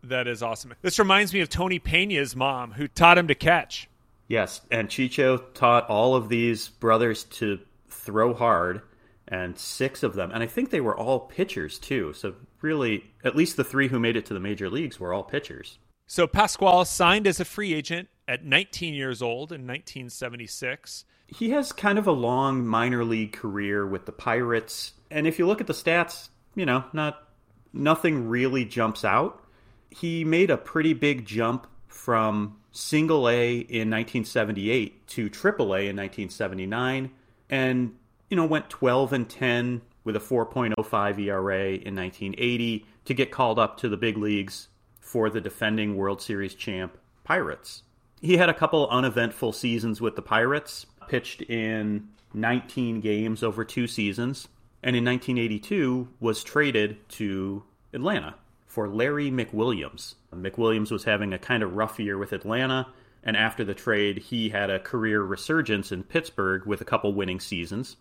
That 0.04 0.28
is 0.28 0.44
awesome. 0.44 0.74
This 0.82 1.00
reminds 1.00 1.34
me 1.34 1.40
of 1.40 1.50
Tony 1.50 1.80
Pena's 1.80 2.36
mom, 2.36 2.72
who 2.72 2.88
taught 2.88 3.18
him 3.18 3.28
to 3.28 3.36
catch. 3.36 3.90
Yes, 4.28 4.62
and 4.72 4.90
Chicho 4.90 5.42
taught 5.54 5.90
all 5.90 6.16
of 6.16 6.30
these 6.30 6.68
brothers 6.68 7.24
to 7.26 7.60
throw 7.90 8.34
hard, 8.34 8.82
and 9.28 9.58
six 9.58 10.04
of 10.04 10.14
them, 10.16 10.32
and 10.32 10.44
I 10.44 10.48
think 10.48 10.70
they 10.70 10.82
were 10.82 10.98
all 10.98 11.22
pitchers 11.22 11.80
too. 11.80 12.14
So, 12.14 12.36
really, 12.62 13.06
at 13.24 13.36
least 13.36 13.58
the 13.58 13.64
three 13.64 13.88
who 13.88 14.00
made 14.00 14.18
it 14.18 14.26
to 14.28 14.34
the 14.34 14.40
major 14.40 14.70
leagues 14.70 15.00
were 15.00 15.14
all 15.14 15.24
pitchers. 15.24 15.78
So, 16.08 16.28
Pasquale 16.28 16.86
signed 16.86 17.28
as 17.28 17.40
a 17.40 17.46
free 17.46 17.74
agent 17.74 18.10
at 18.28 18.46
19 18.46 18.94
years 18.94 19.22
old 19.22 19.52
in 19.52 19.62
1976. 19.62 21.06
He 21.28 21.52
has 21.52 21.72
kind 21.72 21.98
of 21.98 22.08
a 22.08 22.12
long 22.12 22.66
minor 22.66 23.04
league 23.04 23.34
career 23.34 23.86
with 23.86 24.06
the 24.06 24.12
Pirates, 24.12 24.94
and 25.10 25.28
if 25.28 25.40
you 25.40 25.48
look 25.48 25.62
at 25.62 25.68
the 25.68 25.74
stats, 25.74 26.30
you 26.56 26.66
know, 26.66 26.86
not 26.94 27.28
nothing 27.74 28.30
really 28.30 28.66
jumps 28.66 29.04
out. 29.04 29.44
He 29.90 30.24
made 30.24 30.50
a 30.50 30.58
pretty 30.58 30.94
big 30.94 31.26
jump 31.26 31.68
from 31.88 32.58
single 32.72 33.30
A 33.30 33.58
in 33.58 33.90
1978 33.90 35.08
to 35.08 35.30
triple 35.30 35.74
A 35.76 35.88
in 35.88 35.96
1979 35.96 37.12
and 37.50 37.96
you 38.30 38.36
know 38.36 38.46
went 38.46 38.70
12 38.70 39.14
and 39.14 39.30
10 39.30 39.82
with 40.04 40.16
a 40.16 40.20
4.05 40.20 41.20
ERA 41.20 41.68
in 41.68 41.96
1980 41.96 42.86
to 43.06 43.14
get 43.14 43.32
called 43.32 43.60
up 43.60 43.78
to 43.78 43.88
the 43.88 43.98
big 43.98 44.18
leagues 44.18 44.70
for 45.00 45.30
the 45.30 45.40
defending 45.40 45.96
World 45.96 46.22
Series 46.22 46.56
champ 46.56 46.98
Pirates. 47.24 47.84
He 48.24 48.38
had 48.38 48.48
a 48.48 48.54
couple 48.54 48.88
uneventful 48.88 49.52
seasons 49.52 50.00
with 50.00 50.16
the 50.16 50.22
Pirates, 50.22 50.86
pitched 51.10 51.42
in 51.42 52.08
19 52.34 53.02
games 53.02 53.44
over 53.44 53.66
two 53.66 53.86
seasons, 53.86 54.48
and 54.82 54.96
in 54.96 55.04
1982 55.04 56.08
was 56.22 56.42
traded 56.42 57.10
to 57.10 57.64
Atlanta 57.92 58.36
for 58.66 58.88
Larry 58.88 59.30
McWilliams. 59.30 60.16
McWilliams 60.34 60.90
was 60.90 61.04
having 61.04 61.34
a 61.34 61.38
kind 61.38 61.64
of 61.64 61.74
rough 61.74 62.00
year 62.00 62.18
with 62.18 62.32
Atlanta, 62.32 62.88
and 63.26 63.36
after 63.36 63.66
the 63.66 63.74
trade, 63.74 64.20
he 64.20 64.48
had 64.48 64.70
a 64.70 64.80
career 64.80 65.22
resurgence 65.22 65.92
in 65.92 66.04
Pittsburgh 66.04 66.66
with 66.66 66.80
a 66.80 66.86
couple 66.86 67.14
winning 67.14 67.42
seasons. 67.42 67.98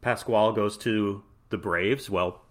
Pascual 0.00 0.50
goes 0.50 0.76
to 0.78 1.22
the 1.50 1.58
Braves, 1.58 2.10
well, 2.10 2.42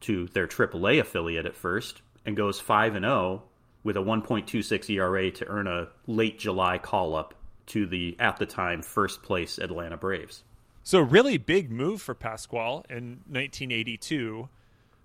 to 0.00 0.26
their 0.26 0.48
AAA 0.48 0.98
affiliate 0.98 1.46
at 1.46 1.54
first, 1.54 2.02
and 2.26 2.36
goes 2.36 2.58
5 2.58 2.96
and 2.96 3.04
0 3.04 3.44
with 3.84 3.96
a 3.96 4.00
1.26 4.00 4.90
ERA 4.90 5.30
to 5.30 5.46
earn 5.46 5.68
a 5.68 5.88
late 6.06 6.38
July 6.38 6.78
call 6.78 7.14
up 7.14 7.34
to 7.66 7.86
the 7.86 8.16
at 8.18 8.38
the 8.38 8.46
time 8.46 8.82
first 8.82 9.22
place 9.22 9.58
Atlanta 9.58 9.96
Braves. 9.96 10.42
So 10.82 11.00
really 11.00 11.38
big 11.38 11.70
move 11.70 12.02
for 12.02 12.14
Pascual 12.14 12.84
in 12.90 13.20
1982 13.28 14.48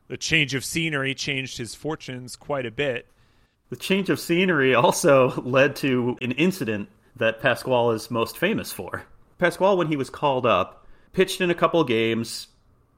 the 0.10 0.18
change 0.18 0.56
of 0.56 0.66
scenery 0.66 1.14
changed 1.14 1.60
his 1.60 1.76
fortunes 1.76 2.36
quite 2.36 2.66
a 2.66 2.72
bit. 2.72 3.08
The 3.70 3.76
change 3.76 4.10
of 4.10 4.20
scenery 4.20 4.74
also 4.74 5.40
led 5.46 5.76
to 5.78 6.18
an 6.20 6.32
incident 6.32 6.90
that 7.16 7.40
Pascual 7.40 7.92
is 7.92 8.10
most 8.10 8.36
famous 8.36 8.72
for. 8.72 9.04
Pascual, 9.38 9.78
when 9.78 9.88
he 9.88 9.96
was 9.96 10.10
called 10.10 10.48
up, 10.48 10.88
pitched 11.14 11.42
in 11.42 11.52
a 11.52 11.56
couple 11.56 11.84
games. 11.84 12.48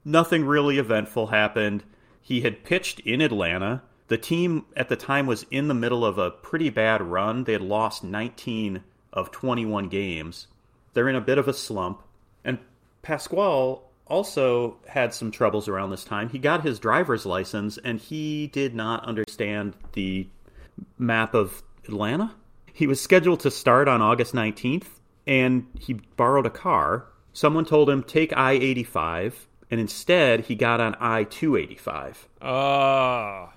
Nothing 0.06 0.46
really 0.46 0.78
eventful 0.78 1.28
happened. 1.28 1.84
He 2.22 2.40
had 2.40 2.64
pitched 2.64 3.00
in 3.00 3.20
Atlanta. 3.20 3.82
The 4.12 4.18
team 4.18 4.66
at 4.76 4.90
the 4.90 4.96
time 4.96 5.26
was 5.26 5.46
in 5.50 5.68
the 5.68 5.74
middle 5.74 6.04
of 6.04 6.18
a 6.18 6.30
pretty 6.30 6.68
bad 6.68 7.00
run. 7.00 7.44
They 7.44 7.54
had 7.54 7.62
lost 7.62 8.04
19 8.04 8.82
of 9.10 9.30
21 9.30 9.88
games. 9.88 10.48
They're 10.92 11.08
in 11.08 11.16
a 11.16 11.20
bit 11.22 11.38
of 11.38 11.48
a 11.48 11.54
slump. 11.54 12.02
And 12.44 12.58
Pascual 13.00 13.90
also 14.06 14.76
had 14.86 15.14
some 15.14 15.30
troubles 15.30 15.66
around 15.66 15.88
this 15.92 16.04
time. 16.04 16.28
He 16.28 16.38
got 16.38 16.62
his 16.62 16.78
driver's 16.78 17.24
license 17.24 17.78
and 17.78 17.98
he 17.98 18.48
did 18.48 18.74
not 18.74 19.02
understand 19.06 19.76
the 19.94 20.28
map 20.98 21.32
of 21.32 21.62
Atlanta. 21.86 22.34
He 22.70 22.86
was 22.86 23.00
scheduled 23.00 23.40
to 23.40 23.50
start 23.50 23.88
on 23.88 24.02
August 24.02 24.34
19th 24.34 24.88
and 25.26 25.66
he 25.80 25.94
borrowed 25.94 26.44
a 26.44 26.50
car. 26.50 27.06
Someone 27.32 27.64
told 27.64 27.88
him 27.88 28.02
take 28.02 28.36
I 28.36 28.52
85 28.52 29.48
and 29.70 29.80
instead 29.80 30.40
he 30.40 30.54
got 30.54 30.82
on 30.82 30.96
I 31.00 31.24
285. 31.24 32.28
Ah. 32.42 33.44
Uh, 33.46 33.50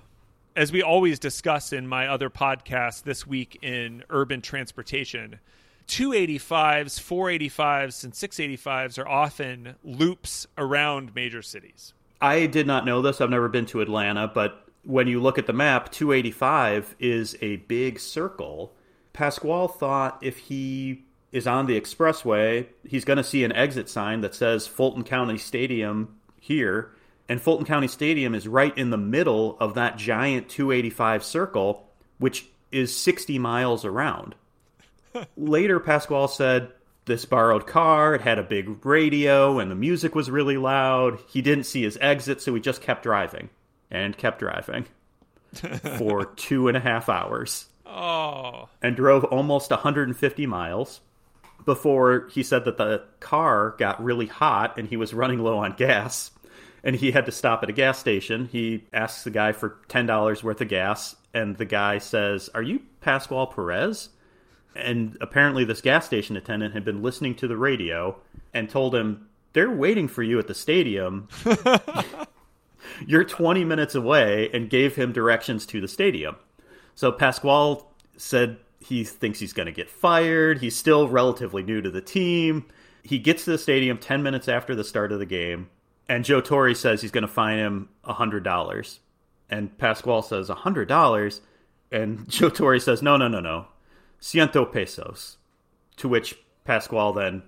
as 0.55 0.71
we 0.71 0.81
always 0.81 1.19
discuss 1.19 1.73
in 1.73 1.87
my 1.87 2.07
other 2.07 2.29
podcast 2.29 3.03
this 3.03 3.27
week 3.27 3.59
in 3.61 4.03
urban 4.09 4.41
transportation, 4.41 5.39
285s, 5.87 6.99
485s, 6.99 8.03
and 8.03 8.13
685s 8.13 8.97
are 8.97 9.07
often 9.07 9.75
loops 9.83 10.47
around 10.57 11.13
major 11.13 11.41
cities. 11.41 11.93
I 12.21 12.45
did 12.45 12.65
not 12.65 12.85
know 12.85 13.01
this. 13.01 13.21
I've 13.21 13.29
never 13.29 13.49
been 13.49 13.65
to 13.67 13.81
Atlanta, 13.81 14.27
but 14.33 14.67
when 14.83 15.07
you 15.07 15.21
look 15.21 15.37
at 15.37 15.45
the 15.45 15.53
map, 15.53 15.91
285 15.91 16.95
is 16.99 17.37
a 17.41 17.57
big 17.57 17.99
circle. 17.99 18.73
Pascual 19.13 19.67
thought 19.67 20.17
if 20.21 20.37
he 20.37 21.03
is 21.31 21.45
on 21.45 21.65
the 21.65 21.79
expressway, 21.79 22.67
he's 22.87 23.03
going 23.03 23.17
to 23.17 23.23
see 23.23 23.43
an 23.43 23.51
exit 23.51 23.89
sign 23.89 24.21
that 24.21 24.33
says 24.33 24.67
Fulton 24.67 25.03
County 25.03 25.37
Stadium 25.37 26.15
here. 26.39 26.94
And 27.27 27.41
Fulton 27.41 27.65
County 27.65 27.87
Stadium 27.87 28.35
is 28.35 28.47
right 28.47 28.77
in 28.77 28.91
the 28.91 28.97
middle 28.97 29.57
of 29.59 29.73
that 29.73 29.97
giant 29.97 30.47
285 30.49 31.23
circle, 31.23 31.89
which 32.19 32.47
is 32.71 32.95
60 32.95 33.39
miles 33.39 33.83
around. 33.83 34.35
Later, 35.37 35.79
Pascual 35.79 36.27
said 36.27 36.71
this 37.05 37.25
borrowed 37.25 37.67
car, 37.67 38.15
it 38.15 38.21
had 38.21 38.39
a 38.39 38.43
big 38.43 38.85
radio, 38.85 39.59
and 39.59 39.69
the 39.69 39.75
music 39.75 40.15
was 40.15 40.29
really 40.29 40.57
loud. 40.57 41.19
He 41.27 41.41
didn't 41.41 41.65
see 41.65 41.83
his 41.83 41.97
exit, 42.01 42.41
so 42.41 42.53
he 42.53 42.61
just 42.61 42.81
kept 42.81 43.03
driving 43.03 43.49
and 43.89 44.17
kept 44.17 44.39
driving 44.39 44.85
for 45.97 46.25
two 46.25 46.67
and 46.67 46.75
a 46.75 46.79
half 46.79 47.09
hours. 47.09 47.67
Oh. 47.85 48.69
And 48.81 48.95
drove 48.95 49.23
almost 49.23 49.71
150 49.71 50.45
miles 50.47 51.01
before 51.63 52.27
he 52.31 52.43
said 52.43 52.65
that 52.65 52.77
the 52.77 53.03
car 53.19 53.75
got 53.77 54.03
really 54.03 54.27
hot 54.27 54.77
and 54.77 54.87
he 54.87 54.97
was 54.97 55.13
running 55.13 55.39
low 55.39 55.57
on 55.59 55.73
gas 55.73 56.31
and 56.85 56.95
he 56.95 57.11
had 57.11 57.25
to 57.25 57.31
stop 57.31 57.63
at 57.63 57.69
a 57.69 57.73
gas 57.73 57.97
station. 57.97 58.47
He 58.51 58.85
asks 58.93 59.23
the 59.23 59.31
guy 59.31 59.51
for 59.51 59.79
$10 59.89 60.43
worth 60.43 60.61
of 60.61 60.67
gas, 60.67 61.15
and 61.33 61.57
the 61.57 61.65
guy 61.65 61.97
says, 61.97 62.49
Are 62.53 62.61
you 62.61 62.83
Pascual 63.01 63.47
Perez? 63.47 64.09
And 64.75 65.17
apparently, 65.19 65.65
this 65.65 65.81
gas 65.81 66.05
station 66.05 66.37
attendant 66.37 66.75
had 66.75 66.85
been 66.85 67.01
listening 67.01 67.33
to 67.35 67.47
the 67.47 67.57
radio 67.57 68.17
and 68.53 68.69
told 68.69 68.93
him, 68.93 69.27
They're 69.53 69.71
waiting 69.71 70.07
for 70.07 70.21
you 70.21 70.37
at 70.37 70.47
the 70.47 70.53
stadium. 70.53 71.27
You're 73.07 73.23
20 73.23 73.65
minutes 73.65 73.95
away, 73.95 74.49
and 74.53 74.69
gave 74.69 74.95
him 74.95 75.11
directions 75.11 75.65
to 75.67 75.81
the 75.81 75.87
stadium. 75.87 76.35
So 76.93 77.11
Pascual 77.11 77.91
said 78.15 78.57
he 78.79 79.03
thinks 79.03 79.39
he's 79.39 79.53
going 79.53 79.65
to 79.65 79.71
get 79.71 79.89
fired. 79.89 80.59
He's 80.59 80.75
still 80.75 81.09
relatively 81.09 81.63
new 81.63 81.81
to 81.81 81.89
the 81.89 82.01
team. 82.01 82.65
He 83.01 83.17
gets 83.17 83.45
to 83.45 83.51
the 83.51 83.57
stadium 83.57 83.97
10 83.97 84.21
minutes 84.21 84.47
after 84.47 84.75
the 84.75 84.83
start 84.83 85.11
of 85.11 85.17
the 85.17 85.25
game, 85.25 85.69
and 86.07 86.25
Joe 86.25 86.41
Torre 86.41 86.73
says 86.73 87.01
he's 87.01 87.11
going 87.11 87.23
to 87.23 87.27
fine 87.27 87.57
him 87.57 87.89
$100. 88.05 88.99
And 89.49 89.77
Pascual 89.77 90.21
says, 90.21 90.49
$100? 90.49 91.41
And 91.91 92.29
Joe 92.29 92.49
Torre 92.49 92.79
says, 92.79 93.01
no, 93.01 93.17
no, 93.17 93.27
no, 93.27 93.39
no 93.39 93.67
ciento 94.25 94.71
pesos. 94.71 95.37
To 95.97 96.09
which 96.09 96.37
Pascual 96.65 97.13
then 97.13 97.43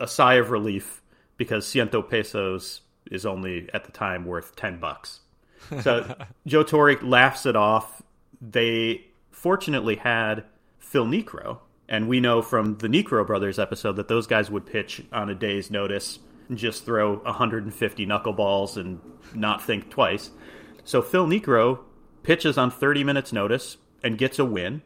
a 0.00 0.06
sigh 0.06 0.34
of 0.34 0.50
relief 0.50 1.02
because 1.36 1.66
ciento 1.66 2.08
pesos 2.08 2.80
is 3.10 3.26
only 3.26 3.68
at 3.74 3.84
the 3.84 3.92
time 3.92 4.24
worth 4.24 4.56
ten 4.56 4.78
bucks. 4.78 5.20
So 5.82 6.14
Joe 6.46 6.62
Torre 6.62 6.96
laughs 7.02 7.44
it 7.46 7.56
off. 7.56 8.00
They 8.40 9.04
fortunately 9.30 9.96
had 9.96 10.44
Phil 10.78 11.06
Niekro, 11.06 11.58
and 11.88 12.08
we 12.08 12.20
know 12.20 12.40
from 12.40 12.78
the 12.78 12.88
Niekro 12.88 13.26
brothers 13.26 13.58
episode 13.58 13.96
that 13.96 14.08
those 14.08 14.26
guys 14.26 14.50
would 14.50 14.64
pitch 14.64 15.02
on 15.12 15.28
a 15.28 15.34
day's 15.34 15.70
notice 15.70 16.20
just 16.56 16.84
throw 16.84 17.16
150 17.18 18.06
knuckleballs 18.06 18.76
and 18.76 19.00
not 19.34 19.62
think 19.62 19.90
twice. 19.90 20.30
So 20.84 21.02
Phil 21.02 21.26
Niekro 21.26 21.80
pitches 22.22 22.58
on 22.58 22.70
30 22.70 23.04
minutes 23.04 23.32
notice 23.32 23.76
and 24.02 24.18
gets 24.18 24.38
a 24.38 24.44
win. 24.44 24.82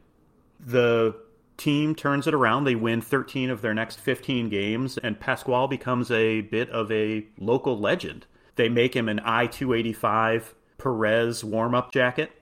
The 0.61 1.17
team 1.57 1.95
turns 1.95 2.27
it 2.27 2.35
around. 2.35 2.65
They 2.65 2.75
win 2.75 3.01
13 3.01 3.51
of 3.51 3.63
their 3.63 3.75
next 3.75 4.01
15 4.01 4.49
games, 4.49 4.99
and 4.99 5.21
Pascual 5.21 5.69
becomes 5.69 6.11
a 6.11 6.41
bit 6.43 6.69
of 6.71 6.91
a 6.91 7.27
local 7.39 7.79
legend. 7.79 8.27
They 8.57 8.69
make 8.69 8.95
him 8.95 9.09
an 9.09 9.21
I 9.21 9.47
285 9.47 10.55
Perez 10.79 11.45
warm 11.45 11.75
up 11.75 11.93
jacket. 11.93 12.33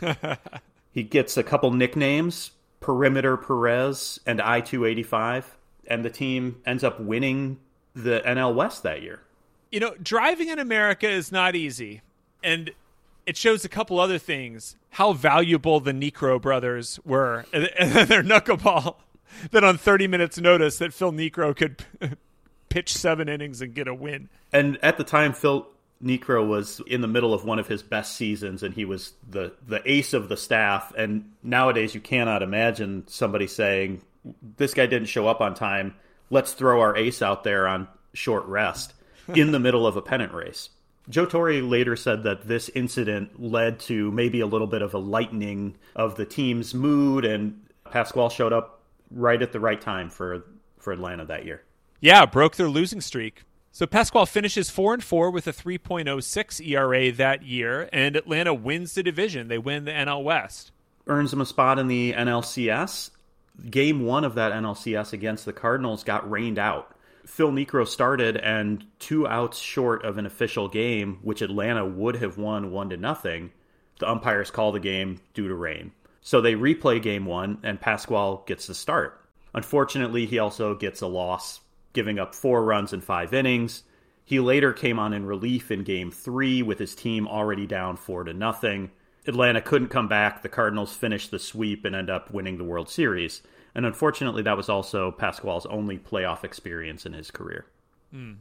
he 0.90 1.02
gets 1.02 1.36
a 1.36 1.42
couple 1.42 1.70
nicknames 1.70 2.52
Perimeter 2.80 3.36
Perez 3.36 4.20
and 4.26 4.40
I 4.40 4.60
285, 4.60 5.56
and 5.86 6.04
the 6.04 6.10
team 6.10 6.62
ends 6.64 6.84
up 6.84 7.00
winning 7.00 7.58
the 7.96 8.22
NL 8.24 8.54
West 8.54 8.82
that 8.84 9.02
year. 9.02 9.20
You 9.72 9.80
know, 9.80 9.94
driving 10.00 10.48
in 10.48 10.58
America 10.58 11.08
is 11.08 11.32
not 11.32 11.56
easy. 11.56 12.02
And 12.44 12.70
it 13.24 13.36
shows 13.36 13.64
a 13.64 13.68
couple 13.68 13.98
other 13.98 14.18
things 14.18 14.76
how 14.90 15.12
valuable 15.12 15.80
the 15.80 15.92
Niekro 15.92 16.40
brothers 16.40 17.00
were 17.04 17.44
and, 17.52 17.64
their 18.08 18.22
knuckleball 18.22 18.96
that 19.50 19.64
on 19.64 19.76
30 19.76 20.06
minutes 20.06 20.38
notice 20.38 20.78
that 20.78 20.92
Phil 20.92 21.12
Niekro 21.12 21.56
could 21.56 21.84
pitch 22.68 22.92
seven 22.92 23.28
innings 23.28 23.60
and 23.60 23.74
get 23.74 23.88
a 23.88 23.94
win. 23.94 24.28
And 24.52 24.78
at 24.82 24.96
the 24.96 25.04
time 25.04 25.32
Phil 25.32 25.66
Niekro 26.04 26.46
was 26.46 26.80
in 26.86 27.00
the 27.00 27.08
middle 27.08 27.34
of 27.34 27.44
one 27.44 27.58
of 27.58 27.66
his 27.66 27.82
best 27.82 28.16
seasons 28.16 28.62
and 28.62 28.74
he 28.74 28.84
was 28.84 29.14
the 29.28 29.54
the 29.66 29.80
ace 29.90 30.12
of 30.12 30.28
the 30.28 30.36
staff 30.36 30.92
and 30.96 31.32
nowadays 31.42 31.94
you 31.94 32.02
cannot 32.02 32.42
imagine 32.42 33.04
somebody 33.08 33.46
saying 33.46 34.02
this 34.58 34.74
guy 34.74 34.84
didn't 34.84 35.08
show 35.08 35.26
up 35.26 35.40
on 35.40 35.54
time 35.54 35.94
let's 36.30 36.52
throw 36.52 36.80
our 36.80 36.96
ace 36.96 37.22
out 37.22 37.44
there 37.44 37.66
on 37.66 37.88
short 38.12 38.44
rest 38.46 38.94
in 39.34 39.52
the 39.52 39.58
middle 39.58 39.86
of 39.86 39.96
a 39.96 40.02
pennant 40.02 40.32
race 40.32 40.70
Joe 41.08 41.24
Torre 41.24 41.62
later 41.62 41.94
said 41.94 42.24
that 42.24 42.48
this 42.48 42.68
incident 42.70 43.40
led 43.40 43.78
to 43.80 44.10
maybe 44.10 44.40
a 44.40 44.46
little 44.46 44.66
bit 44.66 44.82
of 44.82 44.92
a 44.92 44.98
lightening 44.98 45.76
of 45.94 46.16
the 46.16 46.26
team's 46.26 46.74
mood, 46.74 47.24
and 47.24 47.62
Pascual 47.90 48.28
showed 48.28 48.52
up 48.52 48.82
right 49.10 49.40
at 49.40 49.52
the 49.52 49.60
right 49.60 49.80
time 49.80 50.10
for 50.10 50.44
for 50.78 50.92
Atlanta 50.92 51.24
that 51.26 51.44
year. 51.44 51.62
Yeah, 52.00 52.26
broke 52.26 52.56
their 52.56 52.68
losing 52.68 53.00
streak. 53.00 53.44
So 53.70 53.86
Pascual 53.86 54.26
finishes 54.26 54.70
four 54.70 54.94
and 54.94 55.04
four 55.04 55.30
with 55.30 55.46
a 55.46 55.52
3.06 55.52 56.66
ERA 56.66 57.12
that 57.12 57.42
year, 57.42 57.88
and 57.92 58.16
Atlanta 58.16 58.54
wins 58.54 58.94
the 58.94 59.02
division. 59.02 59.48
They 59.48 59.58
win 59.58 59.84
the 59.84 59.90
NL 59.90 60.24
West. 60.24 60.72
earns 61.06 61.30
them 61.30 61.42
a 61.42 61.46
spot 61.46 61.78
in 61.78 61.86
the 61.86 62.14
NLCS. 62.14 63.10
Game 63.70 64.04
one 64.04 64.24
of 64.24 64.34
that 64.34 64.52
NLCS 64.52 65.12
against 65.12 65.44
the 65.44 65.52
Cardinals 65.52 66.04
got 66.04 66.30
rained 66.30 66.58
out. 66.58 66.94
Phil 67.26 67.50
Niekro 67.50 67.86
started, 67.86 68.36
and 68.36 68.84
two 68.98 69.26
outs 69.26 69.58
short 69.58 70.04
of 70.04 70.18
an 70.18 70.26
official 70.26 70.68
game, 70.68 71.18
which 71.22 71.42
Atlanta 71.42 71.84
would 71.84 72.16
have 72.16 72.38
won 72.38 72.70
one 72.70 72.90
to 72.90 72.96
nothing, 72.96 73.50
the 73.98 74.08
umpires 74.08 74.50
call 74.50 74.72
the 74.72 74.80
game 74.80 75.18
due 75.34 75.48
to 75.48 75.54
rain. 75.54 75.92
So 76.20 76.40
they 76.40 76.54
replay 76.54 77.02
game 77.02 77.24
one, 77.24 77.58
and 77.62 77.80
Pascual 77.80 78.44
gets 78.46 78.66
the 78.66 78.74
start. 78.74 79.20
Unfortunately, 79.54 80.26
he 80.26 80.38
also 80.38 80.74
gets 80.74 81.00
a 81.00 81.06
loss, 81.06 81.60
giving 81.92 82.18
up 82.18 82.34
four 82.34 82.62
runs 82.62 82.92
in 82.92 83.00
five 83.00 83.32
innings. 83.32 83.82
He 84.24 84.38
later 84.38 84.72
came 84.72 84.98
on 84.98 85.12
in 85.12 85.24
relief 85.24 85.70
in 85.70 85.82
game 85.82 86.10
three 86.10 86.62
with 86.62 86.78
his 86.78 86.94
team 86.94 87.26
already 87.26 87.66
down 87.66 87.96
four 87.96 88.24
to 88.24 88.34
nothing. 88.34 88.90
Atlanta 89.26 89.60
couldn't 89.60 89.88
come 89.88 90.08
back. 90.08 90.42
The 90.42 90.48
Cardinals 90.48 90.94
finished 90.94 91.30
the 91.30 91.38
sweep 91.38 91.84
and 91.84 91.94
end 91.94 92.10
up 92.10 92.32
winning 92.32 92.58
the 92.58 92.64
World 92.64 92.88
Series. 92.88 93.42
And 93.74 93.84
unfortunately, 93.84 94.42
that 94.42 94.56
was 94.56 94.68
also 94.68 95.10
Pascual's 95.10 95.66
only 95.66 95.98
playoff 95.98 96.44
experience 96.44 97.04
in 97.04 97.12
his 97.12 97.30
career. 97.30 97.66
Mm. 98.14 98.36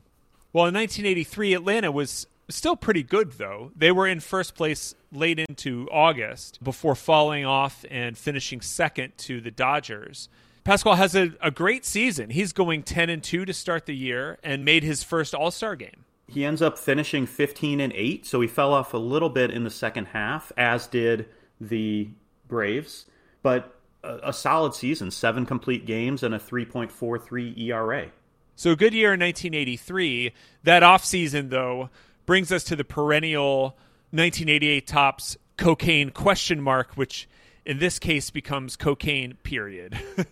Well, 0.53 0.67
in 0.67 0.73
1983, 0.73 1.53
Atlanta 1.53 1.91
was 1.91 2.27
still 2.47 2.75
pretty 2.75 3.03
good, 3.03 3.33
though. 3.33 3.71
They 3.75 3.91
were 3.91 4.07
in 4.07 4.19
first 4.19 4.55
place 4.55 4.95
late 5.11 5.39
into 5.39 5.89
August 5.91 6.63
before 6.63 6.95
falling 6.95 7.45
off 7.45 7.83
and 7.91 8.17
finishing 8.17 8.61
second 8.61 9.17
to 9.19 9.41
the 9.41 9.51
Dodgers. 9.51 10.29
Pascual 10.63 10.95
has 10.95 11.15
a, 11.15 11.33
a 11.41 11.51
great 11.51 11.85
season. 11.85 12.29
He's 12.29 12.53
going 12.53 12.83
10 12.83 13.09
and 13.09 13.23
2 13.23 13.45
to 13.45 13.53
start 13.53 13.85
the 13.85 13.95
year 13.95 14.37
and 14.43 14.63
made 14.63 14.83
his 14.83 15.03
first 15.03 15.35
All 15.35 15.51
Star 15.51 15.75
game 15.75 16.05
he 16.27 16.45
ends 16.45 16.61
up 16.61 16.77
finishing 16.77 17.25
15 17.25 17.79
and 17.79 17.93
8 17.93 18.25
so 18.25 18.41
he 18.41 18.47
fell 18.47 18.73
off 18.73 18.93
a 18.93 18.97
little 18.97 19.29
bit 19.29 19.51
in 19.51 19.63
the 19.63 19.69
second 19.69 20.05
half 20.07 20.51
as 20.57 20.87
did 20.87 21.27
the 21.59 22.09
braves. 22.47 23.05
But 23.43 23.79
a, 24.03 24.29
a 24.29 24.33
solid 24.33 24.73
season 24.73 25.11
seven 25.11 25.45
complete 25.45 25.85
games 25.85 26.23
and 26.23 26.33
a 26.33 26.39
3.43 26.39 27.57
era 27.57 28.07
so 28.55 28.71
a. 28.71 28.75
Good 28.75 28.93
year 28.93 29.13
in 29.13 29.19
1983 29.19 30.33
that 30.63 30.83
offseason 30.83 31.49
though 31.49 31.89
brings 32.25 32.51
us 32.51 32.63
to 32.65 32.75
the 32.75 32.85
perennial 32.85 33.77
1988 34.11 34.87
Topps 34.87 35.37
cocaine 35.57 36.09
question 36.09 36.61
mark 36.61 36.93
which 36.95 37.27
in 37.65 37.79
this 37.79 37.99
case 37.99 38.29
becomes 38.29 38.75
cocaine 38.75 39.35
period. 39.43 39.99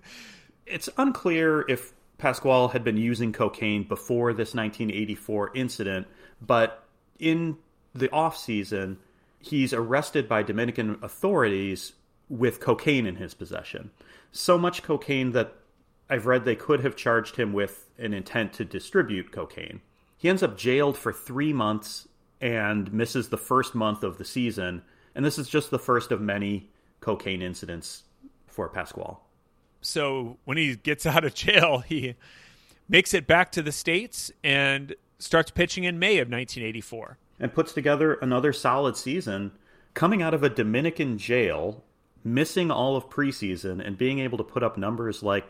It's 0.65 0.89
unclear 0.97 1.65
if 1.69 1.93
Pascual 2.24 2.70
had 2.70 2.86
been 2.86 2.96
using 2.96 3.34
cocaine 3.34 3.84
before 3.84 4.32
this 4.32 4.56
1984 4.56 5.51
incident, 5.56 6.08
but 6.42 6.86
in 7.20 7.58
the 7.94 8.10
off 8.12 8.38
season, 8.38 8.98
he's 9.39 9.74
arrested 9.74 10.30
by 10.30 10.42
Dominican 10.42 10.98
authorities 11.01 11.92
with 12.30 12.62
cocaine 12.62 13.06
in 13.06 13.18
his 13.18 13.34
possession. 13.34 13.92
So 14.32 14.58
much 14.58 14.84
cocaine 14.84 15.34
that 15.34 15.53
I've 16.10 16.25
read 16.25 16.46
they 16.46 16.56
could 16.56 16.80
have 16.80 16.96
charged 16.96 17.36
him 17.36 17.51
with 17.51 17.89
an 17.98 18.13
intent 18.13 18.53
to 18.53 18.63
distribute 18.63 19.34
cocaine. 19.34 19.82
He 20.18 20.30
ends 20.30 20.42
up 20.42 20.58
jailed 20.58 20.98
for 20.98 21.12
three 21.12 21.51
months 21.51 22.08
and 22.39 22.94
misses 22.94 23.27
the 23.27 23.38
first 23.38 23.75
month 23.75 24.01
of 24.01 24.18
the 24.18 24.24
season. 24.24 24.84
And 25.13 25.25
this 25.25 25.38
is 25.38 25.50
just 25.50 25.72
the 25.72 25.77
first 25.77 26.10
of 26.10 26.22
many 26.22 26.70
cocaine 27.01 27.42
incidents 27.42 28.03
for 28.48 28.70
Pascual 28.70 29.22
so 29.83 30.37
when 30.45 30.57
he 30.57 30.75
gets 30.75 31.05
out 31.05 31.23
of 31.23 31.33
jail, 31.33 31.79
he 31.79 32.15
makes 32.89 33.13
it 33.13 33.27
back 33.27 33.51
to 33.53 33.61
the 33.61 33.71
States 33.71 34.31
and 34.43 34.95
starts 35.19 35.51
pitching 35.51 35.83
in 35.83 35.99
May 35.99 36.17
of 36.17 36.27
1984. 36.27 37.17
And 37.39 37.53
puts 37.53 37.73
together 37.73 38.13
another 38.15 38.53
solid 38.53 38.95
season 38.95 39.51
coming 39.93 40.21
out 40.21 40.33
of 40.33 40.43
a 40.43 40.49
Dominican 40.49 41.17
jail, 41.17 41.83
missing 42.23 42.71
all 42.71 42.95
of 42.95 43.09
preseason, 43.09 43.85
and 43.85 43.97
being 43.97 44.19
able 44.19 44.37
to 44.37 44.43
put 44.43 44.63
up 44.63 44.77
numbers 44.77 45.23
like 45.23 45.45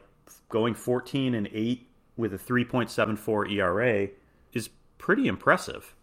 going 0.49 0.73
14 0.73 1.35
and 1.35 1.49
8 1.51 1.87
with 2.15 2.33
a 2.33 2.37
3.74 2.37 3.51
ERA 3.51 4.09
is 4.53 4.69
pretty 4.97 5.27
impressive. 5.27 5.95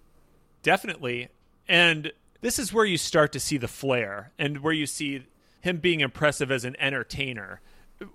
Definitely. 0.62 1.28
And 1.68 2.12
this 2.40 2.58
is 2.58 2.72
where 2.72 2.84
you 2.84 2.98
start 2.98 3.32
to 3.32 3.40
see 3.40 3.56
the 3.56 3.68
flair 3.68 4.32
and 4.38 4.58
where 4.58 4.72
you 4.72 4.86
see 4.86 5.24
him 5.60 5.78
being 5.78 6.00
impressive 6.00 6.50
as 6.50 6.64
an 6.64 6.76
entertainer 6.78 7.60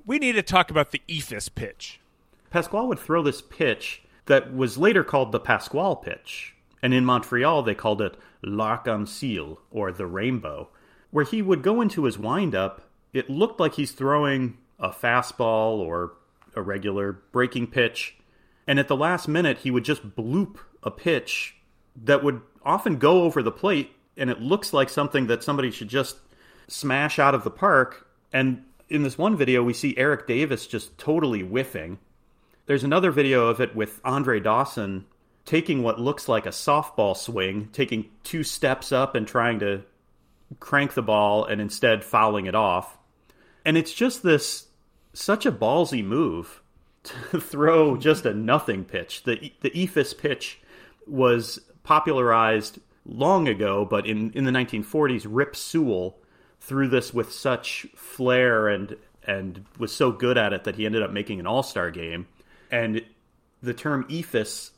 we 0.06 0.20
need 0.20 0.34
to 0.34 0.44
talk 0.44 0.72
about 0.72 0.92
the 0.92 1.02
eephus 1.08 1.54
pitch. 1.54 2.00
Pasquale 2.50 2.88
would 2.88 3.00
throw 3.00 3.22
this 3.22 3.42
pitch 3.42 4.02
that 4.26 4.54
was 4.54 4.78
later 4.78 5.04
called 5.04 5.32
the 5.32 5.40
Pasquale 5.40 5.98
pitch. 6.02 6.56
And 6.82 6.94
in 6.94 7.06
Montreal, 7.06 7.64
they 7.64 7.76
called 7.76 8.02
it 8.02 8.18
l'arc-en-ciel, 8.42 9.60
or 9.72 9.92
the 9.92 10.06
rainbow, 10.06 10.70
where 11.12 11.26
he 11.26 11.42
would 11.42 11.64
go 11.64 11.82
into 11.82 12.04
his 12.04 12.18
windup. 12.18 12.82
It 13.14 13.30
looked 13.30 13.60
like 13.60 13.74
he's 13.74 13.92
throwing 13.92 14.58
a 14.80 14.90
fastball 14.90 15.80
or 15.80 16.14
a 16.56 16.62
regular 16.62 17.14
breaking 17.32 17.68
pitch. 17.68 18.16
And 18.68 18.80
at 18.80 18.88
the 18.88 18.96
last 18.96 19.28
minute, 19.28 19.60
he 19.60 19.72
would 19.72 19.86
just 19.86 20.16
bloop 20.16 20.58
a 20.84 20.92
pitch 20.92 21.56
that 22.04 22.24
would 22.24 22.42
often 22.64 22.98
go 22.98 23.24
over 23.24 23.42
the 23.42 23.52
plate. 23.52 23.92
And 24.18 24.30
it 24.30 24.42
looks 24.42 24.74
like 24.74 24.90
something 24.90 25.28
that 25.28 25.44
somebody 25.44 25.72
should 25.72 25.90
just 25.90 26.18
smash 26.68 27.20
out 27.20 27.36
of 27.36 27.44
the 27.44 27.52
park. 27.52 28.08
And 28.32 28.64
in 28.90 29.04
this 29.04 29.18
one 29.18 29.36
video, 29.36 29.64
we 29.64 29.74
see 29.74 29.98
Eric 29.98 30.28
Davis 30.28 30.68
just 30.68 30.98
totally 30.98 31.42
whiffing. 31.42 32.00
There's 32.66 32.84
another 32.84 33.12
video 33.12 33.48
of 33.48 33.62
it 33.62 33.76
with 33.76 34.02
Andre 34.04 34.40
Dawson 34.40 35.06
taking 35.46 35.84
what 35.84 36.00
looks 36.00 36.28
like 36.28 36.46
a 36.46 36.50
softball 36.50 37.16
swing, 37.16 37.70
taking 37.72 38.10
two 38.24 38.44
steps 38.44 38.92
up 38.92 39.16
and 39.16 39.28
trying 39.28 39.60
to 39.60 39.84
crank 40.60 40.94
the 40.94 41.02
ball 41.02 41.46
and 41.46 41.62
instead 41.62 42.04
fouling 42.04 42.48
it 42.48 42.56
off. 42.56 42.98
And 43.64 43.78
it's 43.78 43.94
just 43.94 44.24
this 44.24 44.68
such 45.14 45.46
a 45.46 45.52
ballsy 45.52 46.04
move 46.04 46.62
to 47.04 47.40
throw 47.40 47.98
just 47.98 48.26
a 48.26 48.34
nothing 48.34 48.84
pitch. 48.84 49.24
The 49.24 49.52
the 49.62 49.72
eephus 49.72 50.18
pitch 50.18 50.60
was 51.08 51.60
popularized 51.84 52.80
long 53.06 53.48
ago, 53.48 53.86
but 53.86 54.08
in, 54.08 54.32
in 54.32 54.46
the 54.46 54.52
1940s, 54.52 55.28
Rip 55.30 55.56
Sewell 55.56 56.18
threw 56.66 56.88
this 56.88 57.14
with 57.14 57.32
such 57.32 57.86
flair 57.96 58.68
and 58.68 58.98
and 59.24 59.66
was 59.78 59.92
so 59.92 60.12
good 60.12 60.38
at 60.38 60.54
it 60.54 60.64
that 60.64 60.76
he 60.76 60.86
ended 60.86 61.02
up 61.02 61.12
making 61.12 61.40
an 61.40 61.48
all-star 61.48 61.90
game. 61.90 62.28
And 62.72 63.04
the 63.62 63.74
term 63.74 64.04
eephus 64.06 64.72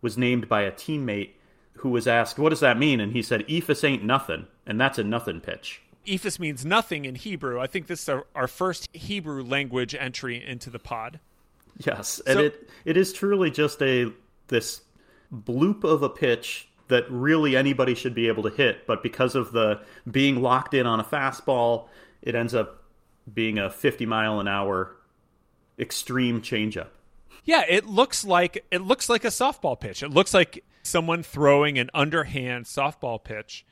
was 0.00 0.18
named 0.18 0.48
by 0.48 0.62
a 0.62 0.72
teammate 0.72 1.30
who 1.78 1.88
was 1.88 2.06
asked, 2.06 2.38
"What 2.38 2.50
does 2.50 2.60
that 2.60 2.78
mean?" 2.78 3.00
And 3.00 3.12
he 3.12 3.22
said, 3.22 3.46
"Eephus 3.48 3.84
ain't 3.84 4.04
nothing, 4.04 4.46
and 4.66 4.80
that's 4.80 4.98
a 4.98 5.04
nothing 5.04 5.40
pitch." 5.40 5.82
Eephus 6.06 6.38
means 6.38 6.64
nothing 6.64 7.04
in 7.04 7.14
Hebrew. 7.14 7.60
I 7.60 7.66
think 7.66 7.86
this 7.86 8.02
is 8.02 8.08
our, 8.08 8.26
our 8.34 8.48
first 8.48 8.88
Hebrew 8.92 9.44
language 9.44 9.94
entry 9.94 10.44
into 10.44 10.70
the 10.70 10.78
pod. 10.78 11.20
Yes, 11.78 12.20
and 12.26 12.38
so, 12.38 12.44
it 12.44 12.70
it 12.84 12.96
is 12.96 13.12
truly 13.12 13.50
just 13.50 13.82
a 13.82 14.12
this 14.48 14.82
bloop 15.32 15.84
of 15.84 16.02
a 16.02 16.08
pitch 16.08 16.68
that 16.88 17.04
really 17.10 17.56
anybody 17.56 17.94
should 17.94 18.14
be 18.14 18.28
able 18.28 18.42
to 18.42 18.50
hit, 18.50 18.86
but 18.86 19.02
because 19.02 19.34
of 19.34 19.52
the 19.52 19.80
being 20.10 20.42
locked 20.42 20.74
in 20.74 20.86
on 20.86 21.00
a 21.00 21.04
fastball, 21.04 21.88
it 22.20 22.34
ends 22.34 22.54
up 22.54 22.82
being 23.32 23.58
a 23.58 23.70
50 23.70 24.06
mile 24.06 24.40
an 24.40 24.48
hour 24.48 24.96
extreme 25.78 26.42
changeup. 26.42 26.88
Yeah, 27.44 27.64
it 27.68 27.86
looks 27.86 28.24
like 28.24 28.64
it 28.70 28.82
looks 28.82 29.08
like 29.08 29.24
a 29.24 29.28
softball 29.28 29.78
pitch. 29.78 30.02
It 30.02 30.10
looks 30.10 30.32
like 30.32 30.64
someone 30.82 31.22
throwing 31.22 31.78
an 31.78 31.90
underhand 31.94 32.66
softball 32.66 33.22
pitch. 33.22 33.64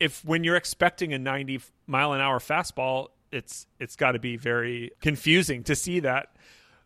If 0.00 0.24
when 0.24 0.44
you're 0.44 0.56
expecting 0.56 1.12
a 1.12 1.18
90 1.18 1.60
mile 1.86 2.12
an 2.12 2.20
hour 2.20 2.38
fastball, 2.38 3.08
it's 3.30 3.66
it's 3.78 3.96
got 3.96 4.12
to 4.12 4.18
be 4.18 4.36
very 4.36 4.90
confusing 5.00 5.62
to 5.64 5.76
see 5.76 6.00
that 6.00 6.34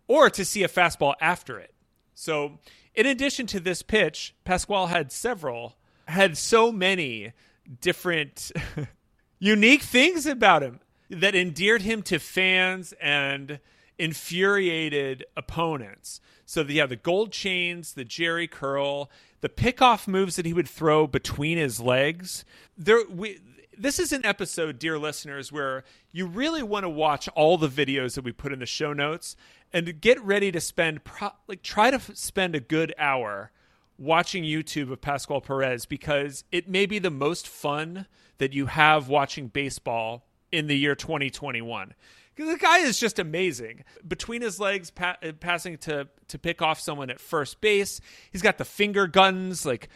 or 0.08 0.28
to 0.30 0.44
see 0.44 0.62
a 0.62 0.68
fastball 0.68 1.14
after 1.20 1.58
it. 1.58 1.72
So 2.14 2.58
in 2.96 3.06
addition 3.06 3.46
to 3.48 3.60
this 3.60 3.82
pitch, 3.82 4.34
Pascual 4.44 4.86
had 4.86 5.12
several, 5.12 5.76
had 6.08 6.36
so 6.36 6.72
many 6.72 7.32
different 7.80 8.50
unique 9.38 9.82
things 9.82 10.26
about 10.26 10.62
him 10.62 10.80
that 11.10 11.34
endeared 11.34 11.82
him 11.82 12.02
to 12.02 12.18
fans 12.18 12.94
and 13.00 13.60
infuriated 13.98 15.24
opponents. 15.36 16.20
So 16.46 16.62
the, 16.62 16.74
yeah, 16.74 16.86
the 16.86 16.96
gold 16.96 17.32
chains, 17.32 17.92
the 17.92 18.04
Jheri 18.04 18.50
curl, 18.50 19.10
the 19.40 19.48
pickoff 19.48 20.08
moves 20.08 20.36
that 20.36 20.46
he 20.46 20.52
would 20.52 20.68
throw 20.68 21.06
between 21.06 21.58
his 21.58 21.80
legs. 21.80 22.44
There, 22.76 23.02
we, 23.08 23.40
this 23.78 23.98
is 23.98 24.12
an 24.12 24.24
episode, 24.24 24.78
dear 24.78 24.98
listeners, 24.98 25.52
where 25.52 25.84
you 26.12 26.26
really 26.26 26.62
want 26.62 26.84
to 26.84 26.88
watch 26.88 27.28
all 27.34 27.58
the 27.58 27.68
videos 27.68 28.14
that 28.14 28.24
we 28.24 28.32
put 28.32 28.52
in 28.52 28.58
the 28.58 28.66
show 28.66 28.92
notes 28.92 29.36
and 29.72 30.00
get 30.00 30.20
ready 30.22 30.50
to 30.52 30.60
spend 30.60 31.04
pro- 31.04 31.32
like 31.48 31.62
try 31.62 31.90
to 31.90 31.96
f- 31.96 32.10
spend 32.14 32.54
a 32.54 32.60
good 32.60 32.94
hour 32.98 33.50
watching 33.98 34.44
YouTube 34.44 34.90
of 34.92 35.00
Pascual 35.00 35.40
Perez 35.40 35.86
because 35.86 36.44
it 36.52 36.68
may 36.68 36.86
be 36.86 36.98
the 36.98 37.10
most 37.10 37.48
fun 37.48 38.06
that 38.38 38.52
you 38.52 38.66
have 38.66 39.08
watching 39.08 39.48
baseball 39.48 40.26
in 40.52 40.66
the 40.66 40.76
year 40.76 40.94
2021. 40.94 41.94
Because 42.34 42.52
The 42.52 42.58
guy 42.58 42.78
is 42.78 42.98
just 42.98 43.18
amazing. 43.18 43.84
Between 44.06 44.42
his 44.42 44.60
legs, 44.60 44.90
pa- 44.90 45.16
uh, 45.22 45.32
passing 45.32 45.78
to 45.78 46.08
to 46.28 46.38
pick 46.38 46.60
off 46.60 46.78
someone 46.80 47.10
at 47.10 47.20
first 47.20 47.60
base, 47.60 48.00
he's 48.30 48.42
got 48.42 48.58
the 48.58 48.64
finger 48.64 49.06
guns 49.06 49.64
like 49.64 49.88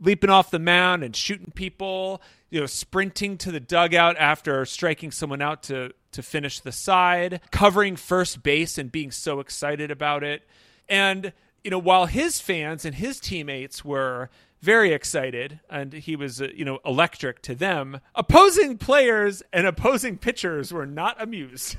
leaping 0.00 0.30
off 0.30 0.50
the 0.50 0.58
mound 0.58 1.02
and 1.02 1.16
shooting 1.16 1.52
people. 1.54 2.22
You 2.50 2.60
know, 2.60 2.66
sprinting 2.66 3.36
to 3.38 3.52
the 3.52 3.60
dugout 3.60 4.16
after 4.18 4.64
striking 4.64 5.10
someone 5.10 5.42
out 5.42 5.62
to 5.64 5.92
to 6.12 6.22
finish 6.22 6.60
the 6.60 6.72
side, 6.72 7.40
covering 7.50 7.96
first 7.96 8.42
base 8.42 8.78
and 8.78 8.90
being 8.90 9.10
so 9.10 9.40
excited 9.40 9.90
about 9.90 10.24
it. 10.24 10.46
And 10.88 11.32
you 11.62 11.70
know, 11.70 11.78
while 11.78 12.06
his 12.06 12.40
fans 12.40 12.84
and 12.84 12.94
his 12.94 13.20
teammates 13.20 13.84
were 13.84 14.30
very 14.60 14.92
excited 14.92 15.60
and 15.70 15.92
he 15.92 16.16
was 16.16 16.40
uh, 16.42 16.48
you 16.54 16.64
know 16.64 16.78
electric 16.84 17.40
to 17.42 17.54
them 17.54 18.00
opposing 18.14 18.76
players 18.76 19.42
and 19.52 19.66
opposing 19.66 20.18
pitchers 20.18 20.72
were 20.72 20.86
not 20.86 21.20
amused 21.22 21.76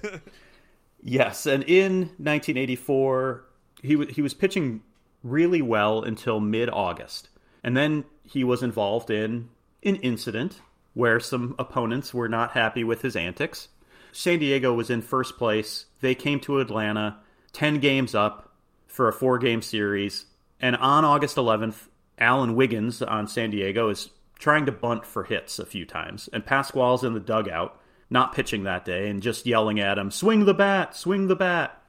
yes 1.04 1.46
and 1.46 1.64
in 1.64 2.00
1984 2.18 3.44
he 3.82 3.96
w- 3.96 4.14
he 4.14 4.22
was 4.22 4.34
pitching 4.34 4.82
really 5.24 5.62
well 5.62 6.04
until 6.04 6.40
mid-august 6.40 7.30
and 7.64 7.76
then 7.76 8.06
he 8.24 8.44
was 8.44 8.64
involved 8.64 9.10
in 9.10 9.50
an 9.84 9.96
incident 9.98 10.62
where 10.94 11.20
some 11.20 11.56
opponents 11.60 12.14
were 12.14 12.30
not 12.30 12.52
happy 12.52 12.84
with 12.84 13.02
his 13.02 13.16
antics 13.16 13.68
san 14.12 14.40
diego 14.40 14.74
was 14.74 14.90
in 14.90 15.02
first 15.02 15.38
place 15.38 15.86
they 16.02 16.16
came 16.16 16.40
to 16.40 16.60
atlanta 16.60 17.18
10 17.54 17.80
games 17.80 18.14
up 18.16 18.54
for 18.88 19.08
a 19.08 19.14
four 19.14 19.38
game 19.38 19.62
series 19.62 20.26
and 20.60 20.76
on 20.78 21.06
august 21.06 21.36
11th 21.38 21.88
Alan 22.20 22.56
Wiggins 22.56 23.02
on 23.02 23.28
San 23.28 23.50
Diego 23.50 23.90
is 23.90 24.10
trying 24.38 24.66
to 24.66 24.72
bunt 24.72 25.06
for 25.06 25.24
hits 25.24 25.60
a 25.60 25.66
few 25.66 25.86
times, 25.86 26.30
and 26.32 26.46
Pasquale's 26.46 27.04
in 27.04 27.14
the 27.14 27.20
dugout, 27.20 27.80
not 28.10 28.34
pitching 28.34 28.64
that 28.64 28.86
day, 28.86 29.10
and 29.10 29.22
just 29.22 29.46
yelling 29.46 29.80
at 29.80 29.98
him, 29.98 30.12
"Swing 30.12 30.46
the 30.46 30.54
bat, 30.54 30.96
swing 30.96 31.28
the 31.28 31.36
bat." 31.36 31.82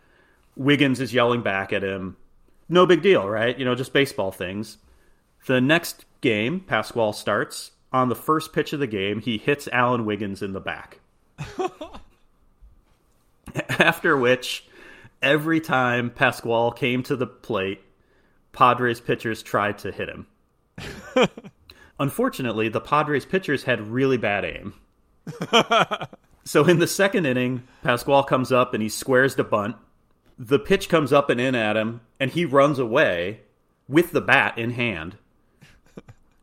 Wiggins 0.57 1.01
is 1.01 1.15
yelling 1.15 1.43
back 1.43 1.73
at 1.73 1.83
him. 1.83 2.17
No 2.69 2.87
big 2.87 3.03
deal, 3.03 3.29
right? 3.29 3.59
You 3.59 3.65
know, 3.65 3.75
just 3.75 3.93
baseball 3.93 4.31
things. 4.31 4.79
The 5.47 5.61
next 5.61 6.05
game, 6.21 6.61
Pasquale 6.61 7.13
starts. 7.13 7.73
On 7.93 8.09
the 8.09 8.15
first 8.15 8.53
pitch 8.53 8.73
of 8.73 8.81
the 8.81 8.87
game, 8.87 9.21
he 9.21 9.39
hits 9.39 9.69
Alan 9.69 10.05
Wiggins 10.05 10.43
in 10.43 10.53
the 10.53 10.61
back. 10.61 11.01
After 13.69 14.17
which, 14.17 14.67
every 15.23 15.61
time 15.61 16.11
Pasquale 16.11 16.73
came 16.77 17.03
to 17.05 17.17
the 17.17 17.27
plate, 17.27 17.81
Padres 18.53 19.01
pitchers 19.01 19.43
tried 19.43 19.79
to 19.79 19.91
hit 19.91 20.09
him. 20.09 20.27
Unfortunately, 21.99 22.69
the 22.69 22.81
Padres 22.81 23.27
pitchers 23.27 23.65
had 23.65 23.91
really 23.91 24.17
bad 24.17 24.45
aim. 24.45 24.75
so 26.45 26.65
in 26.65 26.79
the 26.79 26.87
second 26.87 27.27
inning, 27.27 27.65
Pasquale 27.83 28.27
comes 28.27 28.53
up 28.53 28.73
and 28.73 28.83
he 28.83 28.89
squares 28.89 29.35
the 29.35 29.45
bunt. 29.45 29.77
The 30.39 30.59
pitch 30.59 30.89
comes 30.89 31.13
up 31.13 31.29
and 31.29 31.41
in 31.41 31.55
at 31.55 31.77
him, 31.77 32.01
and 32.19 32.31
he 32.31 32.47
runs 32.47 32.79
away 32.79 33.41
with 33.87 34.13
the 34.13 34.23
bat 34.23 34.57
in 34.57 34.71
hand. 34.71 35.17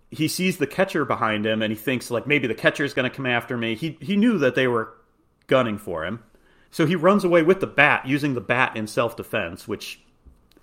He 0.10 0.28
sees 0.28 0.58
the 0.58 0.68
catcher 0.68 1.04
behind 1.06 1.46
him 1.46 1.62
and 1.62 1.72
he 1.72 1.78
thinks 1.78 2.10
like 2.10 2.28
maybe 2.28 2.48
the 2.48 2.56
catcher 2.56 2.84
is 2.84 2.94
going 2.94 3.10
to 3.10 3.16
come 3.16 3.26
after 3.26 3.58
me. 3.58 3.76
He 3.76 3.98
he 4.02 4.16
knew 4.16 4.38
that 4.38 4.56
they 4.56 4.68
were 4.68 4.94
gunning 5.48 5.78
for 5.78 6.06
him. 6.06 6.24
So 6.72 6.86
he 6.86 6.96
runs 6.96 7.24
away 7.24 7.44
with 7.44 7.60
the 7.60 7.68
bat 7.68 8.06
using 8.06 8.34
the 8.34 8.42
bat 8.42 8.76
in 8.76 8.88
self-defense, 8.88 9.68
which 9.68 10.02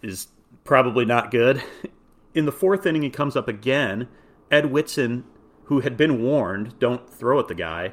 is 0.03 0.29
probably 0.65 1.05
not 1.05 1.31
good. 1.31 1.63
In 2.35 2.47
the 2.47 2.53
fourth 2.53 2.85
inning, 2.85 3.03
he 3.03 3.11
comes 3.11 3.37
up 3.37 3.47
again. 3.49 4.09
Ed 4.51 4.67
Whitson, 4.67 5.25
who 5.65 5.81
had 5.81 5.97
been 5.97 6.23
warned, 6.23 6.79
don't 6.79 7.09
throw 7.09 7.39
at 7.39 7.49
the 7.49 7.55
guy, 7.55 7.93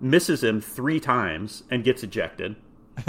misses 0.00 0.42
him 0.42 0.60
three 0.60 1.00
times 1.00 1.64
and 1.70 1.84
gets 1.84 2.02
ejected, 2.02 2.56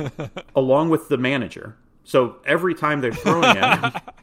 along 0.55 0.89
with 0.89 1.07
the 1.07 1.17
manager. 1.17 1.77
So 2.03 2.37
every 2.45 2.73
time 2.73 3.01
they're 3.01 3.13
throwing 3.13 3.55
him, 3.55 3.91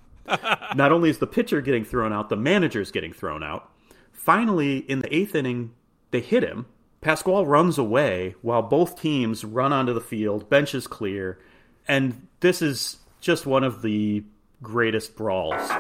not 0.75 0.93
only 0.93 1.11
is 1.11 1.19
the 1.19 1.27
pitcher 1.27 1.61
getting 1.61 1.85
thrown 1.85 2.13
out, 2.13 2.29
the 2.29 2.37
manager's 2.37 2.91
getting 2.91 3.13
thrown 3.13 3.43
out. 3.43 3.71
Finally, 4.13 4.79
in 4.79 5.01
the 5.01 5.15
eighth 5.15 5.35
inning, 5.35 5.73
they 6.11 6.21
hit 6.21 6.43
him. 6.43 6.67
Pasquale 7.01 7.47
runs 7.47 7.79
away 7.79 8.35
while 8.43 8.63
both 8.63 9.01
teams 9.01 9.45
run 9.45 9.73
onto 9.73 9.93
the 9.95 10.01
field, 10.01 10.51
bench 10.51 10.75
is 10.75 10.87
clear, 10.87 11.39
and 11.87 12.27
this 12.41 12.61
is 12.61 12.99
just 13.21 13.47
one 13.47 13.65
of 13.65 13.83
the 13.83 14.25
greatest 14.63 15.17
brawls. 15.17 15.71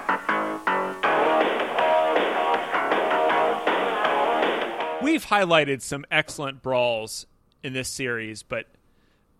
We've 5.02 5.26
highlighted 5.26 5.82
some 5.82 6.04
excellent 6.10 6.62
brawls 6.62 7.26
in 7.62 7.72
this 7.72 7.88
series, 7.88 8.42
but 8.42 8.66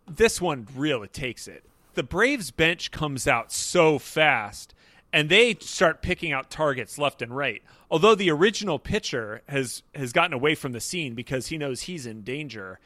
this 0.09 0.41
one 0.41 0.67
really 0.75 1.09
takes 1.09 1.47
it. 1.47 1.65
The 1.95 2.03
Braves 2.03 2.51
bench 2.51 2.91
comes 2.91 3.27
out 3.27 3.53
so 3.53 3.99
fast 3.99 4.75
and 5.13 5.29
they 5.29 5.57
start 5.61 6.03
picking 6.03 6.33
out 6.33 6.51
targets 6.51 6.99
left 6.99 7.23
and 7.23 7.35
right. 7.35 7.63
Although 7.91 8.15
the 8.15 8.31
original 8.31 8.79
pitcher 8.79 9.43
has 9.49 9.83
has 9.95 10.13
gotten 10.13 10.33
away 10.33 10.55
from 10.55 10.73
the 10.73 10.81
scene 10.81 11.15
because 11.15 11.47
he 11.49 11.59
knows 11.59 11.83
he's 11.83 12.07
in 12.07 12.23
danger. 12.23 12.79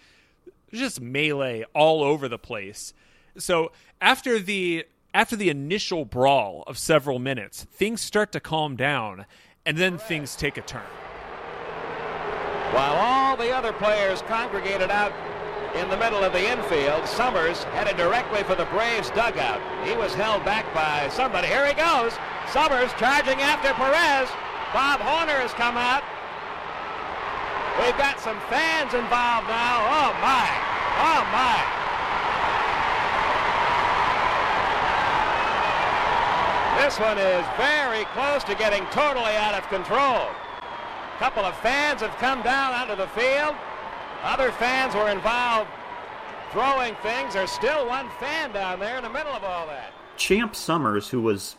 Just 0.73 1.01
melee 1.01 1.65
all 1.75 2.03
over 2.03 2.29
the 2.29 2.39
place. 2.39 2.95
So 3.37 3.73
after 4.01 4.39
the 4.39 4.87
after 5.15 5.37
the 5.37 5.51
initial 5.51 6.05
brawl 6.05 6.65
of 6.67 6.79
several 6.79 7.19
minutes, 7.19 7.65
things 7.65 8.01
start 8.01 8.33
to 8.33 8.41
calm 8.41 8.77
down, 8.77 9.27
and 9.67 9.77
then 9.77 9.99
things 9.99 10.37
take 10.37 10.57
a 10.57 10.63
turn. 10.63 10.83
While 12.73 12.95
all 12.95 13.37
the 13.37 13.55
other 13.55 13.73
players 13.75 14.23
congregated 14.23 14.91
out 14.91 15.13
in 15.75 15.89
the 15.89 15.97
middle 15.97 16.23
of 16.23 16.33
the 16.33 16.51
infield, 16.51 17.07
Summers 17.07 17.65
headed 17.73 17.97
directly 17.97 18.43
for 18.43 18.55
the 18.55 18.67
Braves 18.67 19.11
dugout. 19.11 19.61
He 19.87 19.97
was 19.97 20.15
held 20.15 20.45
back 20.45 20.67
by 20.75 21.09
somebody. 21.09 21.49
Here 21.49 21.67
he 21.67 21.75
goes. 21.75 22.13
Summers 22.53 22.93
charging 22.99 23.41
after 23.41 23.73
Perez. 23.75 24.29
Bob 24.73 25.01
Horner 25.01 25.41
has 25.41 25.53
come 25.57 25.77
out. 25.77 26.05
We've 27.81 27.97
got 27.97 28.21
some 28.21 28.37
fans 28.53 28.93
involved 28.93 29.49
now. 29.49 29.81
Oh, 29.89 30.13
my. 30.21 30.49
Oh, 31.01 31.25
my. 31.33 31.57
This 36.85 37.01
one 37.01 37.17
is 37.17 37.47
very 37.57 38.05
close 38.13 38.45
to 38.45 38.55
getting 38.55 38.85
totally 38.93 39.37
out 39.41 39.55
of 39.55 39.67
control. 39.69 40.29
A 40.29 41.19
couple 41.19 41.45
of 41.45 41.57
fans 41.59 42.03
have 42.03 42.15
come 42.19 42.43
down 42.43 42.75
onto 42.75 42.97
the 42.97 43.09
field. 43.09 43.57
Other 44.23 44.53
fans 44.53 44.95
were 44.95 45.09
involved 45.09 45.69
throwing 46.53 46.95
things. 46.97 47.35
There's 47.35 47.51
still 47.51 47.89
one 47.89 48.09
fan 48.21 48.53
down 48.53 48.79
there 48.79 48.97
in 48.99 49.03
the 49.03 49.11
middle 49.11 49.33
of 49.33 49.43
all 49.43 49.67
that. 49.67 49.93
Champ 50.17 50.55
Summers, 50.55 51.09
who 51.09 51.23
was 51.23 51.57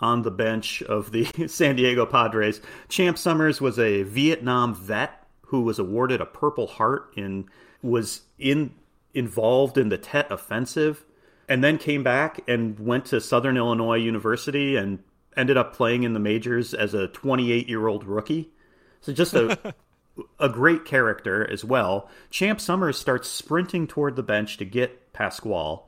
on 0.00 0.22
the 0.22 0.30
bench 0.30 0.82
of 0.82 1.10
the 1.10 1.24
San 1.48 1.74
Diego 1.76 2.06
Padres, 2.06 2.60
Champ 2.88 3.18
Summers 3.18 3.60
was 3.60 3.78
a 3.78 4.02
Vietnam 4.02 4.74
vet 4.74 5.26
who 5.46 5.62
was 5.62 5.78
awarded 5.78 6.20
a 6.20 6.26
Purple 6.26 6.66
Heart 6.66 7.14
and 7.16 7.46
was 7.82 8.22
in 8.38 8.74
involved 9.14 9.78
in 9.78 9.88
the 9.88 9.96
Tet 9.96 10.30
Offensive 10.30 11.04
and 11.48 11.64
then 11.64 11.78
came 11.78 12.02
back 12.02 12.40
and 12.46 12.78
went 12.78 13.06
to 13.06 13.20
Southern 13.20 13.56
Illinois 13.56 13.96
University 13.96 14.76
and 14.76 14.98
ended 15.36 15.56
up 15.56 15.74
playing 15.74 16.02
in 16.02 16.12
the 16.12 16.20
majors 16.20 16.74
as 16.74 16.92
a 16.92 17.08
28 17.08 17.68
year 17.68 17.86
old 17.86 18.04
rookie. 18.04 18.50
So 19.00 19.12
just 19.12 19.34
a 19.34 19.74
a 20.38 20.48
great 20.48 20.84
character 20.84 21.48
as 21.50 21.64
well. 21.64 22.08
Champ 22.30 22.60
Summers 22.60 22.98
starts 22.98 23.28
sprinting 23.28 23.86
toward 23.86 24.16
the 24.16 24.22
bench 24.22 24.56
to 24.58 24.64
get 24.64 25.12
Pasquale. 25.12 25.80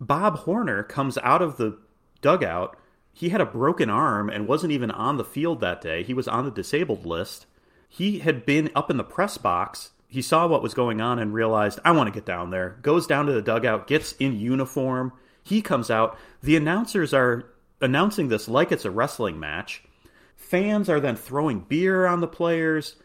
Bob 0.00 0.38
Horner 0.40 0.82
comes 0.82 1.18
out 1.18 1.42
of 1.42 1.56
the 1.56 1.78
dugout. 2.20 2.76
He 3.12 3.28
had 3.28 3.40
a 3.40 3.46
broken 3.46 3.90
arm 3.90 4.28
and 4.28 4.48
wasn't 4.48 4.72
even 4.72 4.90
on 4.90 5.16
the 5.16 5.24
field 5.24 5.60
that 5.60 5.80
day. 5.80 6.02
He 6.02 6.14
was 6.14 6.28
on 6.28 6.44
the 6.44 6.50
disabled 6.50 7.06
list. 7.06 7.46
He 7.88 8.20
had 8.20 8.46
been 8.46 8.70
up 8.74 8.90
in 8.90 8.96
the 8.96 9.04
press 9.04 9.38
box 9.38 9.90
he 10.12 10.20
saw 10.20 10.46
what 10.46 10.62
was 10.62 10.74
going 10.74 11.00
on 11.00 11.18
and 11.18 11.32
realized, 11.32 11.80
I 11.86 11.92
want 11.92 12.06
to 12.06 12.12
get 12.12 12.26
down 12.26 12.50
there. 12.50 12.76
Goes 12.82 13.06
down 13.06 13.24
to 13.24 13.32
the 13.32 13.40
dugout, 13.40 13.86
gets 13.86 14.12
in 14.12 14.38
uniform. 14.38 15.14
He 15.42 15.62
comes 15.62 15.90
out. 15.90 16.18
The 16.42 16.54
announcers 16.54 17.14
are 17.14 17.50
announcing 17.80 18.28
this 18.28 18.46
like 18.46 18.70
it's 18.72 18.84
a 18.84 18.90
wrestling 18.90 19.40
match. 19.40 19.82
Fans 20.36 20.90
are 20.90 21.00
then 21.00 21.16
throwing 21.16 21.60
beer 21.60 22.04
on 22.04 22.20
the 22.20 22.28
players. 22.28 22.96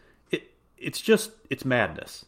It, 0.78 0.86
it's 0.86 1.00
just, 1.00 1.30
it's 1.50 1.64
madness. 1.64 2.24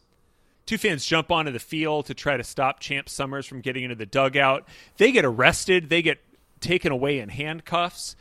Two 0.67 0.79
fans 0.79 1.05
jump 1.05 1.31
onto 1.33 1.51
the 1.51 1.59
field 1.59 2.07
to 2.07 2.15
try 2.15 2.37
to 2.37 2.45
stop 2.45 2.81
Champ 2.81 3.09
Summers 3.09 3.47
from 3.47 3.61
getting 3.61 3.83
into 3.83 3.97
the 3.97 4.07
dugout. 4.07 4.69
They 4.99 5.11
get 5.11 5.25
arrested. 5.25 5.89
They 5.89 6.03
get 6.03 6.21
taken 6.61 6.93
away 6.93 7.19
in 7.19 7.29
handcuffs. 7.29 8.15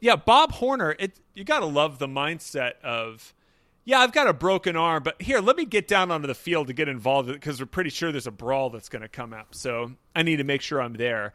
Yeah, 0.00 0.16
Bob 0.16 0.52
Horner, 0.52 0.96
it, 0.98 1.20
you 1.34 1.44
got 1.44 1.60
to 1.60 1.66
love 1.66 1.98
the 1.98 2.06
mindset 2.06 2.80
of 2.82 3.34
yeah, 3.84 3.98
I've 3.98 4.12
got 4.12 4.28
a 4.28 4.32
broken 4.32 4.76
arm, 4.76 5.02
but 5.02 5.20
here, 5.20 5.40
let 5.40 5.56
me 5.56 5.64
get 5.64 5.88
down 5.88 6.10
onto 6.10 6.26
the 6.26 6.34
field 6.34 6.68
to 6.68 6.72
get 6.72 6.88
involved 6.88 7.28
because 7.28 7.60
we're 7.60 7.66
pretty 7.66 7.90
sure 7.90 8.12
there's 8.12 8.26
a 8.26 8.30
brawl 8.30 8.70
that's 8.70 8.88
going 8.88 9.02
to 9.02 9.08
come 9.08 9.32
up. 9.32 9.54
So 9.54 9.92
I 10.14 10.22
need 10.22 10.36
to 10.36 10.44
make 10.44 10.60
sure 10.60 10.80
I'm 10.80 10.94
there. 10.94 11.32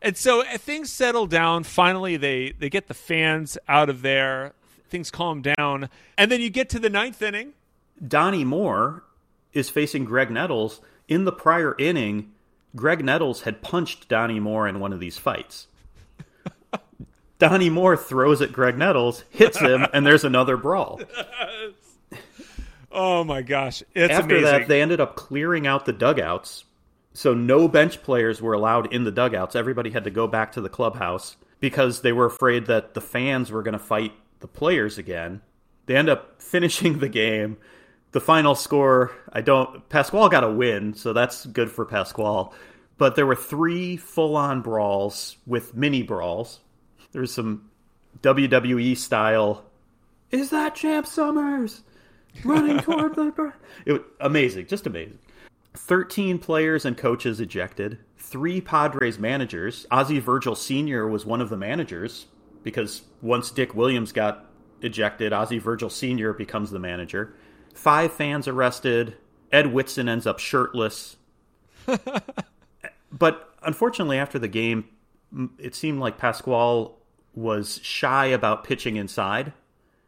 And 0.00 0.16
so 0.16 0.42
uh, 0.42 0.58
things 0.58 0.90
settle 0.90 1.26
down. 1.26 1.64
Finally, 1.64 2.16
they 2.16 2.52
they 2.58 2.70
get 2.70 2.86
the 2.86 2.94
fans 2.94 3.58
out 3.68 3.88
of 3.88 4.02
there. 4.02 4.54
Things 4.88 5.10
calm 5.10 5.42
down, 5.42 5.90
and 6.16 6.32
then 6.32 6.40
you 6.40 6.48
get 6.48 6.70
to 6.70 6.78
the 6.78 6.88
ninth 6.88 7.20
inning. 7.20 7.52
Donnie 8.06 8.44
Moore 8.44 9.04
is 9.52 9.70
facing 9.70 10.06
Graig 10.06 10.30
Nettles. 10.30 10.80
In 11.08 11.24
the 11.24 11.32
prior 11.32 11.74
inning, 11.78 12.32
Graig 12.76 13.02
Nettles 13.02 13.42
had 13.42 13.62
punched 13.62 14.08
Donnie 14.08 14.40
Moore 14.40 14.68
in 14.68 14.78
one 14.80 14.92
of 14.92 15.00
these 15.00 15.16
fights. 15.18 15.68
Donnie 17.38 17.70
Moore 17.70 17.96
throws 17.96 18.42
at 18.42 18.52
Graig 18.52 18.76
Nettles, 18.76 19.24
hits 19.30 19.58
him, 19.58 19.86
and 19.92 20.06
there's 20.06 20.24
another 20.24 20.56
brawl. 20.56 21.00
Oh 22.90 23.22
my 23.22 23.42
gosh, 23.42 23.82
it's 23.94 24.12
After 24.12 24.36
amazing. 24.36 24.60
that, 24.60 24.68
they 24.68 24.80
ended 24.80 24.98
up 24.98 25.14
clearing 25.14 25.66
out 25.66 25.84
the 25.84 25.92
dugouts, 25.92 26.64
so 27.12 27.34
no 27.34 27.68
bench 27.68 28.02
players 28.02 28.40
were 28.40 28.54
allowed 28.54 28.92
in 28.92 29.04
the 29.04 29.12
dugouts. 29.12 29.54
Everybody 29.54 29.90
had 29.90 30.04
to 30.04 30.10
go 30.10 30.26
back 30.26 30.52
to 30.52 30.62
the 30.62 30.70
clubhouse 30.70 31.36
because 31.60 32.00
they 32.00 32.12
were 32.12 32.24
afraid 32.24 32.66
that 32.66 32.94
the 32.94 33.02
fans 33.02 33.50
were 33.52 33.62
going 33.62 33.74
to 33.74 33.78
fight 33.78 34.12
the 34.40 34.48
players 34.48 34.96
again. 34.96 35.42
They 35.84 35.96
end 35.96 36.08
up 36.08 36.40
finishing 36.42 36.98
the 36.98 37.10
game. 37.10 37.58
The 38.12 38.20
final 38.20 38.54
score, 38.54 39.12
I 39.32 39.42
don't. 39.42 39.86
Pasquale 39.88 40.30
got 40.30 40.44
a 40.44 40.50
win, 40.50 40.94
so 40.94 41.12
that's 41.12 41.44
good 41.46 41.70
for 41.70 41.84
Pasquale. 41.84 42.50
But 42.96 43.16
there 43.16 43.26
were 43.26 43.36
three 43.36 43.96
full-on 43.96 44.62
brawls 44.62 45.36
with 45.46 45.74
mini 45.74 46.02
brawls. 46.02 46.60
There 47.12 47.20
was 47.20 47.32
some 47.32 47.70
WWE 48.22 48.96
style. 48.96 49.64
Is 50.30 50.50
that 50.50 50.74
Champ 50.74 51.06
Summers 51.06 51.82
running 52.44 52.78
toward 52.80 53.14
the? 53.14 53.52
It 53.86 54.02
amazing, 54.20 54.66
just 54.66 54.86
amazing. 54.86 55.18
13 55.74 56.38
players 56.38 56.84
and 56.84 56.96
coaches 56.96 57.40
ejected, 57.40 57.98
three 58.16 58.60
Padres 58.60 59.18
managers. 59.18 59.86
Ozzie 59.90 60.18
Virgil 60.18 60.54
Sr. 60.54 61.06
was 61.06 61.24
one 61.24 61.40
of 61.40 61.50
the 61.50 61.56
managers 61.56 62.26
because 62.62 63.02
once 63.22 63.50
Dick 63.50 63.74
Williams 63.74 64.12
got 64.12 64.46
ejected, 64.82 65.32
Ozzie 65.32 65.58
Virgil 65.58 65.88
Sr. 65.88 66.32
becomes 66.32 66.70
the 66.70 66.78
manager. 66.78 67.34
Five 67.78 68.12
fans 68.12 68.48
arrested. 68.48 69.16
Ed 69.52 69.72
Whitson 69.72 70.08
ends 70.08 70.26
up 70.26 70.40
shirtless. 70.40 71.16
but 73.12 73.54
unfortunately, 73.62 74.18
after 74.18 74.36
the 74.36 74.48
game, 74.48 74.86
it 75.60 75.76
seemed 75.76 76.00
like 76.00 76.18
Pasquale 76.18 76.90
was 77.36 77.78
shy 77.84 78.26
about 78.26 78.64
pitching 78.64 78.96
inside, 78.96 79.52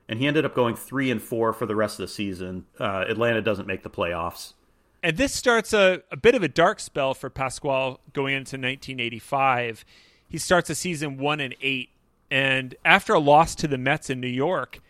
and 0.09 0.18
he 0.18 0.26
ended 0.26 0.44
up 0.44 0.52
going 0.52 0.74
three 0.74 1.12
and 1.12 1.22
four 1.22 1.52
for 1.52 1.64
the 1.64 1.76
rest 1.76 2.00
of 2.00 2.09
the 2.09 2.12
season. 2.12 2.66
Uh, 2.80 3.04
Atlanta 3.09 3.40
doesn't 3.40 3.68
make 3.68 3.85
the 3.85 3.88
playoffs. 3.88 4.54
And 5.00 5.16
this 5.16 5.33
starts 5.33 5.72
a, 5.72 6.02
a 6.11 6.16
bit 6.16 6.35
of 6.35 6.42
a 6.42 6.48
dark 6.48 6.80
spell 6.80 7.14
for 7.14 7.30
Pasquale 7.30 7.98
going 8.12 8.35
into 8.35 8.56
1985. 8.56 9.85
He 10.26 10.38
starts 10.38 10.68
a 10.70 10.74
season 10.74 11.18
one 11.18 11.38
and 11.38 11.54
eight, 11.62 11.90
and 12.33 12.74
after 12.85 13.14
a 13.14 13.20
loss 13.20 13.54
to 13.54 13.68
the 13.68 13.78
Mets 13.78 14.11
in 14.11 14.20
New 14.20 14.26
York, 14.26 14.80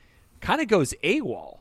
kind 0.40 0.62
of 0.62 0.66
goes 0.66 0.95
AWOL. 1.05 1.60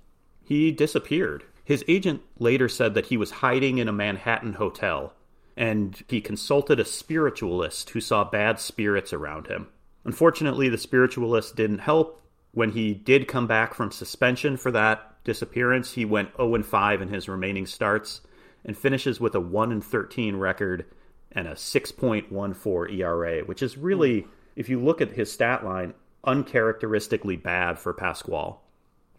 He 0.49 0.71
disappeared. 0.71 1.43
His 1.63 1.85
agent 1.88 2.23
later 2.39 2.67
said 2.67 2.95
that 2.95 3.05
he 3.05 3.17
was 3.17 3.29
hiding 3.29 3.77
in 3.77 3.88
a 3.88 3.93
Manhattan 3.93 4.53
hotel, 4.53 5.13
and 5.55 6.03
he 6.07 6.21
consulted 6.21 6.79
a 6.79 6.85
spiritualist 6.85 7.91
who 7.91 8.01
saw 8.01 8.23
bad 8.23 8.59
spirits 8.59 9.13
around 9.13 9.45
him. 9.45 9.67
Unfortunately, 10.05 10.67
the 10.67 10.79
spiritualist 10.79 11.55
didn't 11.55 11.77
help. 11.77 12.23
When 12.51 12.71
he 12.71 12.95
did 12.95 13.27
come 13.27 13.45
back 13.45 13.75
from 13.75 13.91
suspension 13.91 14.57
for 14.57 14.71
that 14.71 15.23
disappearance, 15.23 15.93
he 15.93 16.03
went 16.03 16.35
0 16.35 16.63
5 16.63 17.01
in 17.03 17.09
his 17.09 17.29
remaining 17.29 17.67
starts 17.67 18.21
and 18.65 18.75
finishes 18.75 19.19
with 19.19 19.35
a 19.35 19.39
1 19.39 19.81
13 19.81 20.35
record 20.35 20.88
and 21.31 21.47
a 21.47 21.53
6.14 21.53 22.91
ERA, 22.97 23.41
which 23.41 23.62
is 23.62 23.77
really, 23.77 24.25
if 24.55 24.67
you 24.67 24.79
look 24.79 24.99
at 24.99 25.12
his 25.12 25.31
stat 25.31 25.63
line, 25.63 25.93
uncharacteristically 26.23 27.35
bad 27.35 27.77
for 27.77 27.93
Pasquale. 27.93 28.55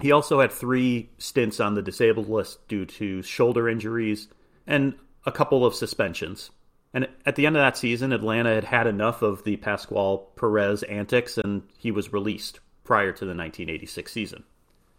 He 0.01 0.13
also 0.13 0.41
had 0.41 0.53
three 0.53 1.11
stints 1.19 1.61
on 1.61 1.75
the 1.75 1.83
disabled 1.83 2.29
list 2.29 2.67
due 2.69 2.87
to 2.87 3.23
shoulder 3.23 3.69
injuries 3.69 4.29
and 4.67 4.95
a 5.27 5.33
couple 5.33 5.65
of 5.65 5.75
suspensions. 5.75 6.51
And 6.93 7.09
at 7.25 7.37
the 7.37 7.47
end 7.47 7.57
of 7.57 7.61
that 7.61 7.77
season, 7.77 8.13
Atlanta 8.13 8.55
had 8.55 8.65
had 8.65 8.87
enough 8.87 9.23
of 9.23 9.45
the 9.45 9.57
Pasquale 9.57 10.23
Perez 10.37 10.83
antics 10.85 11.39
and 11.39 11.63
he 11.79 11.91
was 11.91 12.13
released 12.13 12.61
prior 12.85 13.13
to 13.13 13.25
the 13.25 13.35
1986 13.35 14.13
season. 14.13 14.45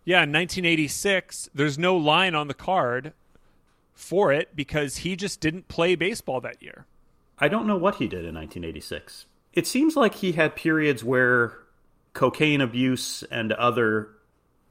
Yeah, 0.06 0.24
in 0.24 0.32
1986, 0.32 1.50
there's 1.54 1.78
no 1.78 1.98
line 1.98 2.34
on 2.34 2.48
the 2.48 2.54
card 2.54 3.14
for 3.94 4.32
it 4.32 4.56
because 4.56 4.98
he 4.98 5.16
just 5.16 5.40
didn't 5.40 5.68
play 5.68 5.96
baseball 5.96 6.42
that 6.42 6.62
year. 6.62 6.86
I 7.38 7.48
don't 7.48 7.68
know 7.68 7.78
what 7.78 7.96
he 7.96 8.08
did 8.08 8.26
in 8.26 8.36
1986. 8.36 9.26
It 9.54 9.68
seems 9.68 9.96
like 9.96 10.16
he 10.16 10.32
had 10.32 10.56
periods 10.56 11.04
where 11.04 11.58
cocaine 12.14 12.62
abuse 12.62 13.24
and 13.24 13.52
other 13.52 14.10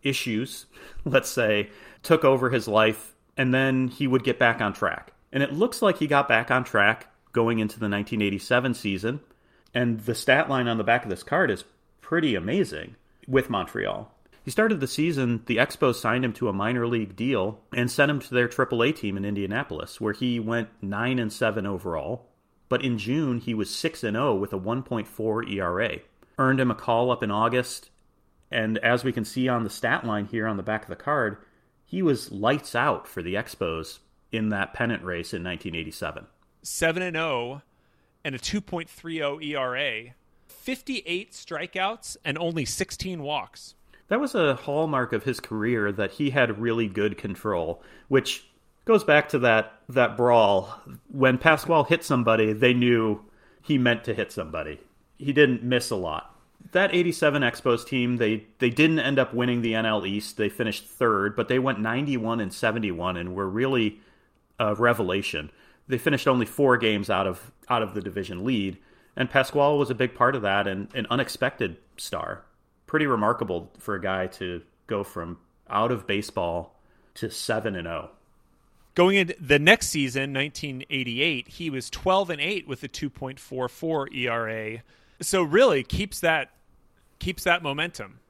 issues, 0.02 0.66
let's 1.04 1.28
say, 1.28 1.70
took 2.02 2.24
over 2.24 2.50
his 2.50 2.68
life, 2.68 3.14
and 3.36 3.52
then 3.52 3.88
he 3.88 4.06
would 4.06 4.24
get 4.24 4.38
back 4.38 4.60
on 4.60 4.72
track. 4.72 5.12
And 5.32 5.42
it 5.42 5.52
looks 5.52 5.82
like 5.82 5.98
he 5.98 6.06
got 6.06 6.28
back 6.28 6.50
on 6.50 6.64
track 6.64 7.06
going 7.32 7.58
into 7.58 7.78
the 7.78 7.84
1987 7.84 8.74
season. 8.74 9.20
And 9.72 10.00
the 10.00 10.14
stat 10.14 10.48
line 10.48 10.66
on 10.66 10.78
the 10.78 10.84
back 10.84 11.04
of 11.04 11.10
this 11.10 11.22
card 11.22 11.50
is 11.50 11.64
pretty 12.00 12.34
amazing 12.34 12.96
with 13.28 13.50
Montreal. 13.50 14.12
He 14.44 14.50
started 14.50 14.80
the 14.80 14.86
season, 14.86 15.42
the 15.46 15.58
Expos 15.58 15.96
signed 15.96 16.24
him 16.24 16.32
to 16.34 16.48
a 16.48 16.52
minor 16.52 16.86
league 16.86 17.14
deal 17.14 17.60
and 17.72 17.90
sent 17.90 18.10
him 18.10 18.20
to 18.20 18.34
their 18.34 18.48
AAA 18.48 18.96
team 18.96 19.16
in 19.16 19.24
Indianapolis, 19.24 20.00
where 20.00 20.14
he 20.14 20.40
went 20.40 20.70
9 20.82 21.18
and 21.18 21.32
7 21.32 21.66
overall. 21.66 22.26
But 22.68 22.82
in 22.82 22.98
June, 22.98 23.38
he 23.38 23.52
was 23.52 23.74
6 23.74 24.02
and 24.02 24.14
0 24.14 24.36
with 24.36 24.52
a 24.52 24.58
1.4 24.58 25.52
ERA. 25.52 25.98
Earned 26.38 26.60
him 26.60 26.70
a 26.70 26.74
call 26.74 27.10
up 27.10 27.22
in 27.22 27.30
August, 27.30 27.90
and 28.50 28.78
as 28.78 29.04
we 29.04 29.12
can 29.12 29.24
see 29.24 29.48
on 29.48 29.64
the 29.64 29.70
stat 29.70 30.04
line 30.04 30.26
here 30.26 30.46
on 30.46 30.56
the 30.56 30.62
back 30.62 30.82
of 30.82 30.88
the 30.88 30.96
card, 30.96 31.38
he 31.84 32.02
was 32.02 32.32
lights 32.32 32.74
out 32.74 33.06
for 33.06 33.22
the 33.22 33.34
Expos 33.34 33.98
in 34.32 34.48
that 34.50 34.74
pennant 34.74 35.02
race 35.02 35.32
in 35.32 35.42
1987. 35.42 36.26
7 36.62 37.02
and 37.02 37.16
0 37.16 37.62
and 38.24 38.34
a 38.34 38.38
2.30 38.38 39.44
ERA, 39.44 40.14
58 40.46 41.32
strikeouts 41.32 42.16
and 42.24 42.36
only 42.38 42.64
16 42.64 43.22
walks. 43.22 43.74
That 44.08 44.20
was 44.20 44.34
a 44.34 44.56
hallmark 44.56 45.12
of 45.12 45.24
his 45.24 45.40
career 45.40 45.92
that 45.92 46.12
he 46.12 46.30
had 46.30 46.60
really 46.60 46.88
good 46.88 47.16
control, 47.16 47.82
which 48.08 48.44
goes 48.84 49.04
back 49.04 49.28
to 49.28 49.38
that 49.38 49.74
that 49.88 50.16
brawl 50.16 50.80
when 51.10 51.38
Pasquale 51.38 51.88
hit 51.88 52.04
somebody, 52.04 52.52
they 52.52 52.74
knew 52.74 53.20
he 53.62 53.78
meant 53.78 54.04
to 54.04 54.14
hit 54.14 54.32
somebody. 54.32 54.80
He 55.18 55.32
didn't 55.32 55.62
miss 55.62 55.90
a 55.90 55.96
lot. 55.96 56.34
That 56.72 56.94
87 56.94 57.42
Expos 57.42 57.86
team, 57.86 58.18
they 58.18 58.44
they 58.58 58.70
didn't 58.70 59.00
end 59.00 59.18
up 59.18 59.34
winning 59.34 59.62
the 59.62 59.72
NL 59.72 60.06
East. 60.06 60.36
They 60.36 60.48
finished 60.48 60.86
3rd, 60.98 61.34
but 61.34 61.48
they 61.48 61.58
went 61.58 61.80
91 61.80 62.40
and 62.40 62.52
71 62.52 63.16
and 63.16 63.34
were 63.34 63.48
really 63.48 64.00
a 64.58 64.74
revelation. 64.74 65.50
They 65.88 65.98
finished 65.98 66.28
only 66.28 66.46
4 66.46 66.76
games 66.76 67.10
out 67.10 67.26
of 67.26 67.50
out 67.68 67.82
of 67.82 67.94
the 67.94 68.00
division 68.00 68.44
lead, 68.44 68.78
and 69.16 69.30
Pasquale 69.30 69.78
was 69.78 69.90
a 69.90 69.94
big 69.94 70.14
part 70.14 70.36
of 70.36 70.42
that 70.42 70.66
and 70.68 70.88
an 70.94 71.06
unexpected 71.10 71.76
star 71.96 72.44
pretty 72.90 73.06
remarkable 73.06 73.70
for 73.78 73.94
a 73.94 74.00
guy 74.00 74.26
to 74.26 74.60
go 74.88 75.04
from 75.04 75.38
out 75.68 75.92
of 75.92 76.08
baseball 76.08 76.74
to 77.14 77.30
7 77.30 77.76
and 77.76 77.86
0. 77.86 78.10
Going 78.96 79.16
into 79.16 79.36
the 79.40 79.60
next 79.60 79.90
season, 79.90 80.34
1988, 80.34 81.46
he 81.46 81.70
was 81.70 81.88
12 81.88 82.30
and 82.30 82.40
8 82.40 82.66
with 82.66 82.82
a 82.82 82.88
2.44 82.88 84.12
ERA. 84.12 84.82
So 85.20 85.42
really 85.42 85.82
keeps 85.82 86.20
that 86.20 86.50
keeps 87.18 87.44
that 87.44 87.62
momentum. 87.62 88.20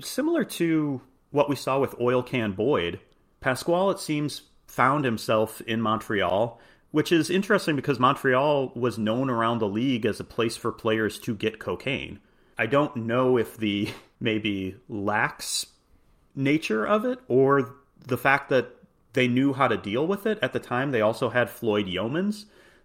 Similar 0.00 0.44
to 0.44 1.00
what 1.30 1.48
we 1.48 1.56
saw 1.56 1.78
with 1.78 1.94
Oil 2.00 2.22
Can 2.22 2.52
Boyd, 2.52 3.00
Pasquale 3.40 3.92
it 3.92 4.00
seems 4.00 4.42
found 4.66 5.04
himself 5.04 5.60
in 5.62 5.80
Montreal, 5.80 6.60
which 6.90 7.12
is 7.12 7.30
interesting 7.30 7.76
because 7.76 7.98
Montreal 7.98 8.72
was 8.74 8.98
known 8.98 9.30
around 9.30 9.58
the 9.58 9.68
league 9.68 10.06
as 10.06 10.20
a 10.20 10.24
place 10.24 10.56
for 10.56 10.72
players 10.72 11.18
to 11.20 11.34
get 11.34 11.58
cocaine. 11.58 12.20
I 12.58 12.66
don't 12.66 12.94
know 12.96 13.36
if 13.36 13.56
the 13.56 13.88
maybe 14.20 14.76
lax 14.88 15.66
nature 16.34 16.86
of 16.86 17.04
it 17.04 17.18
or 17.28 17.74
the 18.06 18.18
fact 18.18 18.48
that 18.50 18.76
they 19.12 19.26
knew 19.26 19.52
how 19.52 19.68
to 19.68 19.76
deal 19.76 20.06
with 20.06 20.26
it 20.26 20.38
at 20.42 20.52
the 20.52 20.60
time. 20.60 20.90
They 20.90 21.00
also 21.00 21.30
had 21.30 21.50
Floyd 21.50 21.86
Youmans, 21.86 22.44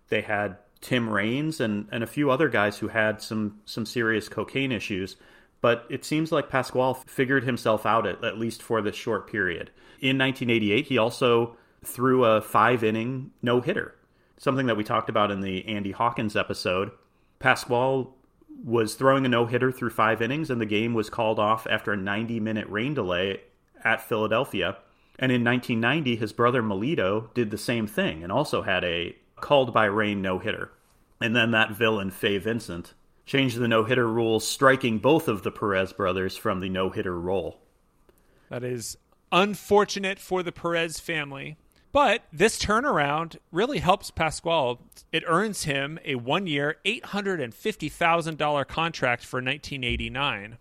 they 0.10 0.22
had 0.22 0.58
Tim 0.82 1.10
Raines, 1.10 1.60
and, 1.60 1.88
and 1.92 2.04
a 2.04 2.08
few 2.08 2.30
other 2.30 2.50
guys 2.50 2.78
who 2.78 2.90
had 2.90 3.22
some 3.22 3.60
some 3.66 3.86
serious 3.86 4.30
cocaine 4.30 4.72
issues. 4.72 5.16
But 5.62 5.86
it 5.90 6.06
seems 6.06 6.32
like 6.32 6.50
Pasquale 6.50 7.02
figured 7.08 7.44
himself 7.44 7.86
out 7.86 8.06
at, 8.06 8.24
at 8.24 8.38
least 8.38 8.62
for 8.62 8.82
this 8.82 8.96
short 8.96 9.30
period. 9.30 9.72
In 10.00 10.18
1988, 10.18 10.86
he 10.86 10.98
also 10.98 11.58
threw 11.84 12.26
a 12.26 12.42
five 12.42 12.84
inning 12.84 13.32
no 13.42 13.62
hitter, 13.62 13.96
something 14.38 14.68
that 14.68 14.78
we 14.78 14.84
talked 14.84 15.10
about 15.10 15.32
in 15.32 15.42
the 15.42 15.66
Andy 15.68 15.92
Hawkins 15.92 16.36
episode. 16.36 16.92
Pasquale 17.40 18.08
was 18.64 18.96
throwing 18.96 19.26
a 19.26 19.30
no 19.30 19.46
hitter 19.46 19.72
through 19.72 19.90
five 19.90 20.22
innings, 20.22 20.50
and 20.50 20.62
the 20.62 20.66
game 20.66 20.94
was 20.94 21.10
called 21.10 21.40
off 21.40 21.68
after 21.70 21.94
a 21.94 21.98
90 21.98 22.40
minute 22.40 22.68
rain 22.70 22.94
delay 22.94 23.42
at 23.84 24.08
Philadelphia. 24.08 24.78
And 25.18 25.32
in 25.32 25.44
1990, 25.44 26.18
his 26.18 26.34
brother 26.34 26.62
Melido 26.62 27.34
did 27.34 27.52
the 27.52 27.58
same 27.58 27.88
thing 27.88 28.22
and 28.22 28.32
also 28.32 28.64
had 28.64 28.84
a 28.84 29.16
called 29.36 29.74
by 29.74 29.86
rain 29.86 30.22
no 30.22 30.40
hitter. 30.40 30.72
And 31.22 31.36
then 31.36 31.52
that 31.52 31.72
villain, 31.72 32.12
Fay 32.12 32.38
Vincent, 32.38 32.94
changed 33.26 33.58
the 33.58 33.68
no 33.68 33.84
hitter 33.84 34.08
rules, 34.08 34.48
striking 34.48 35.00
both 35.00 35.28
of 35.28 35.44
the 35.44 35.52
Perez 35.52 35.94
brothers 35.94 36.38
from 36.38 36.60
the 36.60 36.70
no 36.70 36.90
hitter 36.90 37.20
role. 37.20 37.60
That 38.50 38.64
is 38.64 38.98
unfortunate 39.32 40.20
for 40.20 40.44
the 40.44 40.52
Perez 40.52 41.00
family. 41.00 41.58
But 41.92 42.24
this 42.34 42.60
turnaround 42.60 43.38
really 43.54 43.80
helps 43.80 44.12
Pasquale. 44.12 44.80
It 45.14 45.24
earns 45.26 45.64
him 45.64 45.98
a 46.04 46.16
one 46.16 46.46
year, 46.46 46.76
$850,000 46.86 48.68
contract 48.68 49.24
for 49.24 49.38
1989. 49.38 50.58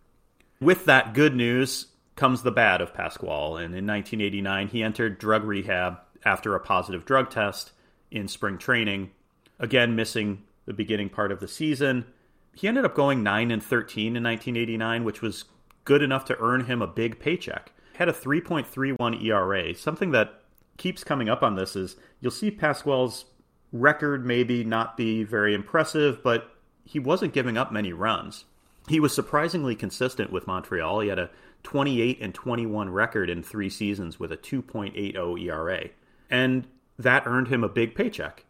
With 0.61 0.85
that 0.85 1.13
good 1.13 1.35
news, 1.35 1.89
comes 2.17 2.43
the 2.43 2.53
bad 2.53 2.81
of 2.81 2.95
Pasquale. 2.95 3.65
And 3.65 3.75
in 3.75 3.87
1989, 3.87 4.69
he 4.69 4.83
entered 4.83 5.19
drug 5.19 5.45
rehab 5.45 5.99
after 6.25 6.55
a 6.55 6.61
positive 6.61 7.05
drug 7.05 7.31
test 7.31 7.73
in 8.15 8.29
spring 8.29 8.59
training, 8.59 9.11
again 9.59 9.95
missing 9.97 10.45
the 10.67 10.73
beginning 10.73 11.09
part 11.09 11.33
of 11.33 11.41
the 11.41 11.49
season. 11.49 12.07
He 12.55 12.69
ended 12.69 12.85
up 12.85 12.95
going 12.95 13.23
9 13.23 13.51
and 13.51 13.63
13 13.63 14.17
in 14.17 14.23
1989, 14.23 15.05
which 15.05 15.21
was 15.21 15.45
good 15.85 16.03
enough 16.03 16.25
to 16.27 16.39
earn 16.41 16.65
him 16.65 16.81
a 16.81 16.87
big 16.87 17.19
paycheck. 17.19 17.73
Had 17.95 18.09
a 18.09 18.13
3.31 18.13 19.23
ERA. 19.23 19.75
Something 19.75 20.13
that 20.13 20.43
keeps 20.77 21.05
coming 21.05 21.29
up 21.29 21.43
on 21.43 21.57
this 21.57 21.77
is 21.77 21.97
you'll 22.21 22.31
see 22.31 22.51
Pasquale's 22.51 23.27
record 23.73 24.25
maybe 24.25 24.65
not 24.65 24.97
be 24.97 25.25
very 25.25 25.55
impressive, 25.55 26.23
but 26.23 26.51
he 26.85 26.99
wasn't 26.99 27.33
giving 27.33 27.57
up 27.57 27.73
many 27.73 27.93
runs. 27.93 28.45
He 28.89 29.01
was 29.01 29.15
surprisingly 29.15 29.75
consistent 29.75 30.31
with 30.31 30.47
Montreal. 30.47 31.01
He 31.01 31.09
had 31.09 31.19
a 31.19 31.31
28 31.63 32.19
and 32.21 32.35
21 32.35 32.91
record 32.91 33.31
in 33.31 33.43
three 33.43 33.71
seasons 33.71 34.21
with 34.21 34.31
a 34.31 34.37
2.80 34.37 35.43
ERA. 35.43 35.89
And 36.31 36.67
that 36.99 37.27
earned 37.27 37.49
him 37.49 37.65
a 37.65 37.69
big 37.69 37.95
paycheck. 37.95 38.45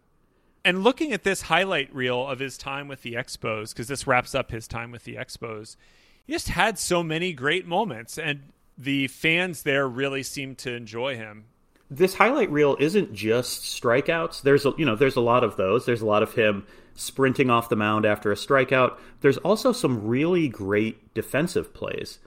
And 0.65 0.83
looking 0.83 1.13
at 1.13 1.25
this 1.25 1.43
highlight 1.43 1.95
reel 1.95 2.27
of 2.27 2.39
his 2.39 2.57
time 2.57 2.89
with 2.89 3.03
the 3.03 3.15
Expos, 3.15 3.71
because 3.71 3.89
this 3.89 4.07
wraps 4.07 4.35
up 4.35 4.51
his 4.51 4.67
time 4.67 4.91
with 4.91 5.05
the 5.05 5.17
Expos, 5.17 5.77
he 6.27 6.33
just 6.33 6.49
had 6.49 6.79
so 6.79 7.03
many 7.03 7.33
great 7.35 7.67
moments, 7.67 8.17
and 8.19 8.45
the 8.79 9.09
fans 9.09 9.63
there 9.63 9.87
really 9.87 10.23
seemed 10.23 10.59
to 10.59 10.75
enjoy 10.75 11.17
him. 11.17 11.45
This 11.91 12.15
highlight 12.15 12.51
reel 12.51 12.77
isn't 12.81 13.13
just 13.13 13.63
strikeouts. 13.63 14.41
There's 14.41 14.65
a 14.65 14.73
you 14.79 14.87
know 14.87 14.97
there's 14.97 15.17
a 15.17 15.21
lot 15.21 15.45
of 15.45 15.57
those. 15.57 15.85
There's 15.85 16.01
a 16.01 16.07
lot 16.07 16.23
of 16.23 16.33
him 16.33 16.67
sprinting 16.95 17.51
off 17.51 17.69
the 17.69 17.77
mound 17.77 18.07
after 18.07 18.33
a 18.33 18.37
strikeout. 18.37 18.97
There's 19.21 19.37
also 19.39 19.73
some 19.73 20.07
really 20.07 20.49
great 20.49 21.13
defensive 21.13 21.75
plays, 21.75 22.19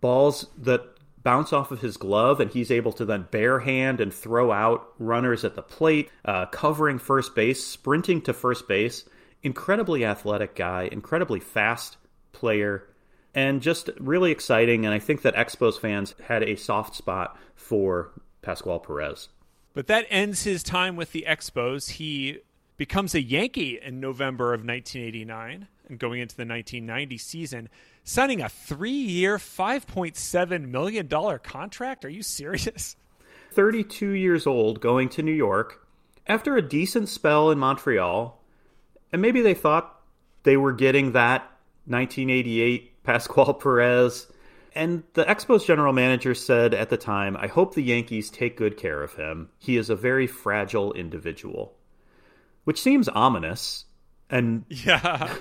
balls 0.00 0.46
that 0.56 0.91
bounce 1.22 1.52
off 1.52 1.70
of 1.70 1.80
his 1.80 1.96
glove, 1.96 2.40
and 2.40 2.50
he's 2.50 2.70
able 2.70 2.92
to 2.92 3.04
then 3.04 3.28
barehand 3.30 4.00
and 4.00 4.12
throw 4.12 4.52
out 4.52 4.92
runners 4.98 5.44
at 5.44 5.54
the 5.54 5.62
plate, 5.62 6.10
uh, 6.24 6.46
covering 6.46 6.98
first 6.98 7.34
base, 7.34 7.64
sprinting 7.64 8.22
to 8.22 8.32
first 8.32 8.68
base. 8.68 9.04
Incredibly 9.42 10.04
athletic 10.04 10.54
guy, 10.54 10.88
incredibly 10.90 11.40
fast 11.40 11.96
player, 12.32 12.88
and 13.34 13.60
just 13.60 13.90
really 13.98 14.30
exciting. 14.30 14.84
And 14.84 14.94
I 14.94 14.98
think 14.98 15.22
that 15.22 15.34
Expos 15.34 15.78
fans 15.80 16.14
had 16.24 16.42
a 16.42 16.56
soft 16.56 16.94
spot 16.94 17.36
for 17.54 18.12
Pasquale 18.42 18.80
Perez. 18.80 19.28
But 19.74 19.86
that 19.86 20.06
ends 20.10 20.44
his 20.44 20.62
time 20.62 20.96
with 20.96 21.12
the 21.12 21.24
Expos. 21.26 21.90
He 21.90 22.38
becomes 22.76 23.14
a 23.14 23.22
Yankee 23.22 23.80
in 23.82 24.00
November 24.00 24.54
of 24.54 24.60
1989 24.60 25.68
and 25.88 25.98
going 25.98 26.20
into 26.20 26.36
the 26.36 26.46
1990 26.46 27.18
season 27.18 27.68
signing 28.04 28.40
a 28.40 28.48
three 28.48 28.90
year, 28.90 29.38
$5.7 29.38 30.68
million 30.68 31.08
contract. 31.42 32.04
Are 32.04 32.10
you 32.10 32.22
serious? 32.22 32.96
32 33.52 34.10
years 34.10 34.46
old, 34.46 34.80
going 34.80 35.08
to 35.10 35.22
New 35.22 35.32
York 35.32 35.86
after 36.26 36.56
a 36.56 36.62
decent 36.62 37.08
spell 37.08 37.50
in 37.50 37.58
Montreal. 37.58 38.40
And 39.12 39.20
maybe 39.20 39.42
they 39.42 39.54
thought 39.54 40.00
they 40.42 40.56
were 40.56 40.72
getting 40.72 41.12
that 41.12 41.42
1988 41.86 43.02
Pasquale 43.02 43.54
Perez. 43.60 44.26
And 44.74 45.02
the 45.12 45.24
Expos 45.24 45.66
general 45.66 45.92
manager 45.92 46.34
said 46.34 46.72
at 46.72 46.88
the 46.88 46.96
time, 46.96 47.36
I 47.36 47.46
hope 47.46 47.74
the 47.74 47.82
Yankees 47.82 48.30
take 48.30 48.56
good 48.56 48.78
care 48.78 49.02
of 49.02 49.14
him. 49.14 49.50
He 49.58 49.76
is 49.76 49.90
a 49.90 49.96
very 49.96 50.26
fragile 50.26 50.92
individual. 50.94 51.74
Which 52.64 52.80
seems 52.80 53.08
ominous. 53.08 53.84
And 54.30 54.64
yeah. 54.68 55.34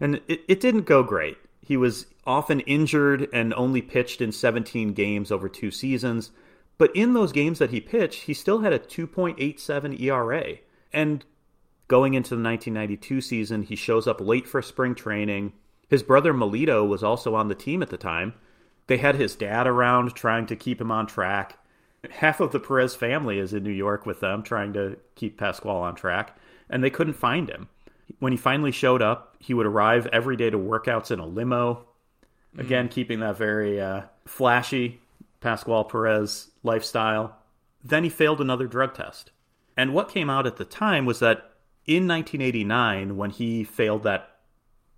And 0.00 0.20
it, 0.28 0.42
it 0.48 0.60
didn't 0.60 0.82
go 0.86 1.02
great. 1.02 1.36
He 1.60 1.76
was 1.76 2.06
often 2.26 2.60
injured 2.60 3.28
and 3.32 3.54
only 3.54 3.82
pitched 3.82 4.20
in 4.20 4.32
17 4.32 4.92
games 4.92 5.30
over 5.30 5.48
two 5.48 5.70
seasons. 5.70 6.30
But 6.78 6.94
in 6.96 7.12
those 7.12 7.32
games 7.32 7.58
that 7.58 7.70
he 7.70 7.80
pitched, 7.80 8.22
he 8.22 8.34
still 8.34 8.60
had 8.60 8.72
a 8.72 8.78
2.87 8.78 10.00
ERA. 10.00 10.56
And 10.92 11.24
going 11.88 12.14
into 12.14 12.30
the 12.30 12.42
1992 12.42 13.20
season, 13.20 13.62
he 13.62 13.76
shows 13.76 14.06
up 14.06 14.20
late 14.20 14.46
for 14.46 14.62
spring 14.62 14.94
training. 14.94 15.52
His 15.88 16.02
brother 16.02 16.32
Melido 16.32 16.86
was 16.88 17.02
also 17.02 17.34
on 17.34 17.48
the 17.48 17.54
team 17.54 17.82
at 17.82 17.90
the 17.90 17.96
time. 17.96 18.34
They 18.86 18.96
had 18.96 19.16
his 19.16 19.36
dad 19.36 19.66
around 19.66 20.14
trying 20.14 20.46
to 20.46 20.56
keep 20.56 20.80
him 20.80 20.90
on 20.90 21.06
track. 21.06 21.58
Half 22.10 22.40
of 22.40 22.52
the 22.52 22.60
Perez 22.60 22.94
family 22.94 23.38
is 23.38 23.52
in 23.52 23.62
New 23.62 23.70
York 23.70 24.06
with 24.06 24.20
them 24.20 24.42
trying 24.42 24.72
to 24.72 24.96
keep 25.14 25.38
Pasquale 25.38 25.82
on 25.82 25.94
track, 25.94 26.36
and 26.68 26.82
they 26.82 26.90
couldn't 26.90 27.14
find 27.14 27.48
him 27.48 27.68
when 28.20 28.32
he 28.32 28.38
finally 28.38 28.70
showed 28.70 29.02
up, 29.02 29.34
he 29.40 29.54
would 29.54 29.66
arrive 29.66 30.06
every 30.08 30.36
day 30.36 30.50
to 30.50 30.58
workouts 30.58 31.10
in 31.10 31.18
a 31.18 31.26
limo. 31.26 31.86
Again, 32.56 32.88
mm. 32.88 32.90
keeping 32.90 33.20
that 33.20 33.36
very 33.36 33.80
uh, 33.80 34.02
flashy 34.26 35.00
Pasquale 35.40 35.88
Perez 35.88 36.50
lifestyle. 36.62 37.36
Then 37.82 38.04
he 38.04 38.10
failed 38.10 38.40
another 38.40 38.66
drug 38.66 38.94
test. 38.94 39.32
And 39.76 39.94
what 39.94 40.10
came 40.10 40.28
out 40.28 40.46
at 40.46 40.58
the 40.58 40.64
time 40.64 41.06
was 41.06 41.18
that 41.20 41.52
in 41.86 42.06
1989, 42.06 43.16
when 43.16 43.30
he 43.30 43.64
failed 43.64 44.02
that 44.02 44.28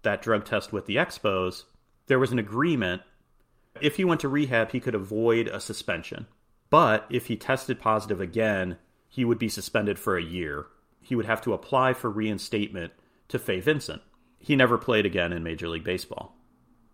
that 0.02 0.20
drug 0.20 0.44
test 0.44 0.72
with 0.72 0.86
the 0.86 0.96
Expos, 0.96 1.62
there 2.08 2.18
was 2.18 2.32
an 2.32 2.40
agreement. 2.40 3.02
If 3.80 3.96
he 3.96 4.04
went 4.04 4.20
to 4.22 4.28
rehab, 4.28 4.72
he 4.72 4.80
could 4.80 4.96
avoid 4.96 5.46
a 5.46 5.60
suspension. 5.60 6.26
But 6.70 7.06
if 7.08 7.26
he 7.26 7.36
tested 7.36 7.78
positive 7.78 8.20
again, 8.20 8.78
he 9.08 9.24
would 9.24 9.38
be 9.38 9.48
suspended 9.48 9.98
for 9.98 10.16
a 10.16 10.22
year. 10.22 10.66
He 11.00 11.14
would 11.14 11.26
have 11.26 11.42
to 11.42 11.52
apply 11.52 11.92
for 11.92 12.10
reinstatement 12.10 12.92
to 13.32 13.38
Fay 13.38 13.60
Vincent. 13.60 14.00
He 14.38 14.56
never 14.56 14.78
played 14.78 15.04
again 15.04 15.32
in 15.32 15.42
Major 15.42 15.68
League 15.68 15.84
Baseball. 15.84 16.36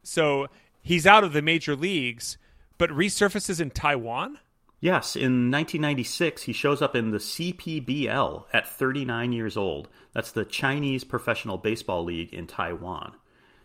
So 0.03 0.49
he's 0.81 1.07
out 1.07 1.25
of 1.25 1.33
the 1.33 1.43
major 1.43 1.77
leagues, 1.77 2.39
but 2.79 2.91
resurfaces 2.91 3.61
in 3.61 3.71
Taiwan? 3.71 4.39
Yes, 4.81 5.17
in 5.17 5.51
1996, 5.51 6.45
he 6.45 6.53
shows 6.53 6.81
up 6.81 6.95
in 6.95 7.11
the 7.11 7.19
CPBL 7.19 8.45
at 8.53 8.69
39 8.69 9.33
years 9.33 9.57
old. 9.57 9.89
That's 10.13 10.31
the 10.31 10.45
Chinese 10.45 11.05
Professional 11.05 11.59
Baseball 11.59 12.05
League 12.05 12.33
in 12.33 12.47
Taiwan. 12.47 13.15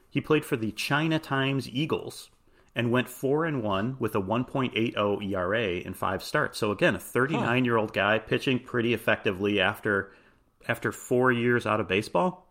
He 0.09 0.21
played 0.21 0.43
for 0.43 0.57
the 0.57 0.71
China 0.71 1.19
Times 1.19 1.69
Eagles 1.69 2.29
and 2.75 2.91
went 2.91 3.09
4 3.09 3.45
and 3.45 3.61
1 3.61 3.97
with 3.99 4.15
a 4.15 4.21
1.80 4.21 5.31
ERA 5.31 5.67
in 5.73 5.93
5 5.93 6.23
starts. 6.23 6.57
So 6.57 6.71
again, 6.71 6.95
a 6.95 6.99
39-year-old 6.99 7.93
guy 7.93 8.17
pitching 8.17 8.57
pretty 8.59 8.95
effectively 8.95 9.59
after 9.59 10.11
after 10.67 10.91
4 10.91 11.31
years 11.31 11.67
out 11.67 11.79
of 11.79 11.87
baseball. 11.87 12.49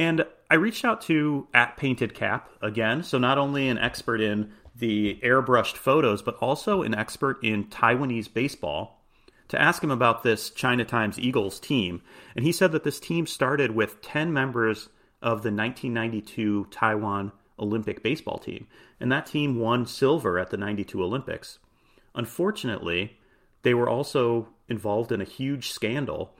And 0.00 0.24
I 0.50 0.54
reached 0.54 0.86
out 0.86 1.02
to 1.02 1.46
at 1.52 1.76
Painted 1.76 2.14
Cap 2.14 2.48
again, 2.62 3.02
so 3.02 3.18
not 3.18 3.36
only 3.36 3.68
an 3.68 3.76
expert 3.76 4.22
in 4.22 4.50
the 4.74 5.20
airbrushed 5.22 5.76
photos, 5.76 6.22
but 6.22 6.36
also 6.36 6.82
an 6.82 6.94
expert 6.94 7.38
in 7.44 7.66
Taiwanese 7.66 8.32
baseball, 8.32 9.04
to 9.48 9.60
ask 9.60 9.84
him 9.84 9.90
about 9.90 10.22
this 10.22 10.48
China 10.48 10.86
Times 10.86 11.18
Eagles 11.18 11.60
team. 11.60 12.00
And 12.34 12.46
he 12.46 12.50
said 12.50 12.72
that 12.72 12.82
this 12.82 12.98
team 12.98 13.26
started 13.26 13.72
with 13.72 14.00
10 14.00 14.32
members 14.32 14.88
of 15.20 15.42
the 15.42 15.52
1992 15.52 16.68
Taiwan 16.70 17.32
Olympic 17.58 18.02
baseball 18.02 18.38
team. 18.38 18.68
And 19.00 19.12
that 19.12 19.26
team 19.26 19.58
won 19.58 19.84
silver 19.84 20.38
at 20.38 20.48
the 20.48 20.56
92 20.56 21.04
Olympics. 21.04 21.58
Unfortunately, 22.14 23.18
they 23.64 23.74
were 23.74 23.90
also 23.90 24.48
involved 24.66 25.12
in 25.12 25.20
a 25.20 25.24
huge 25.24 25.68
scandal 25.68 26.34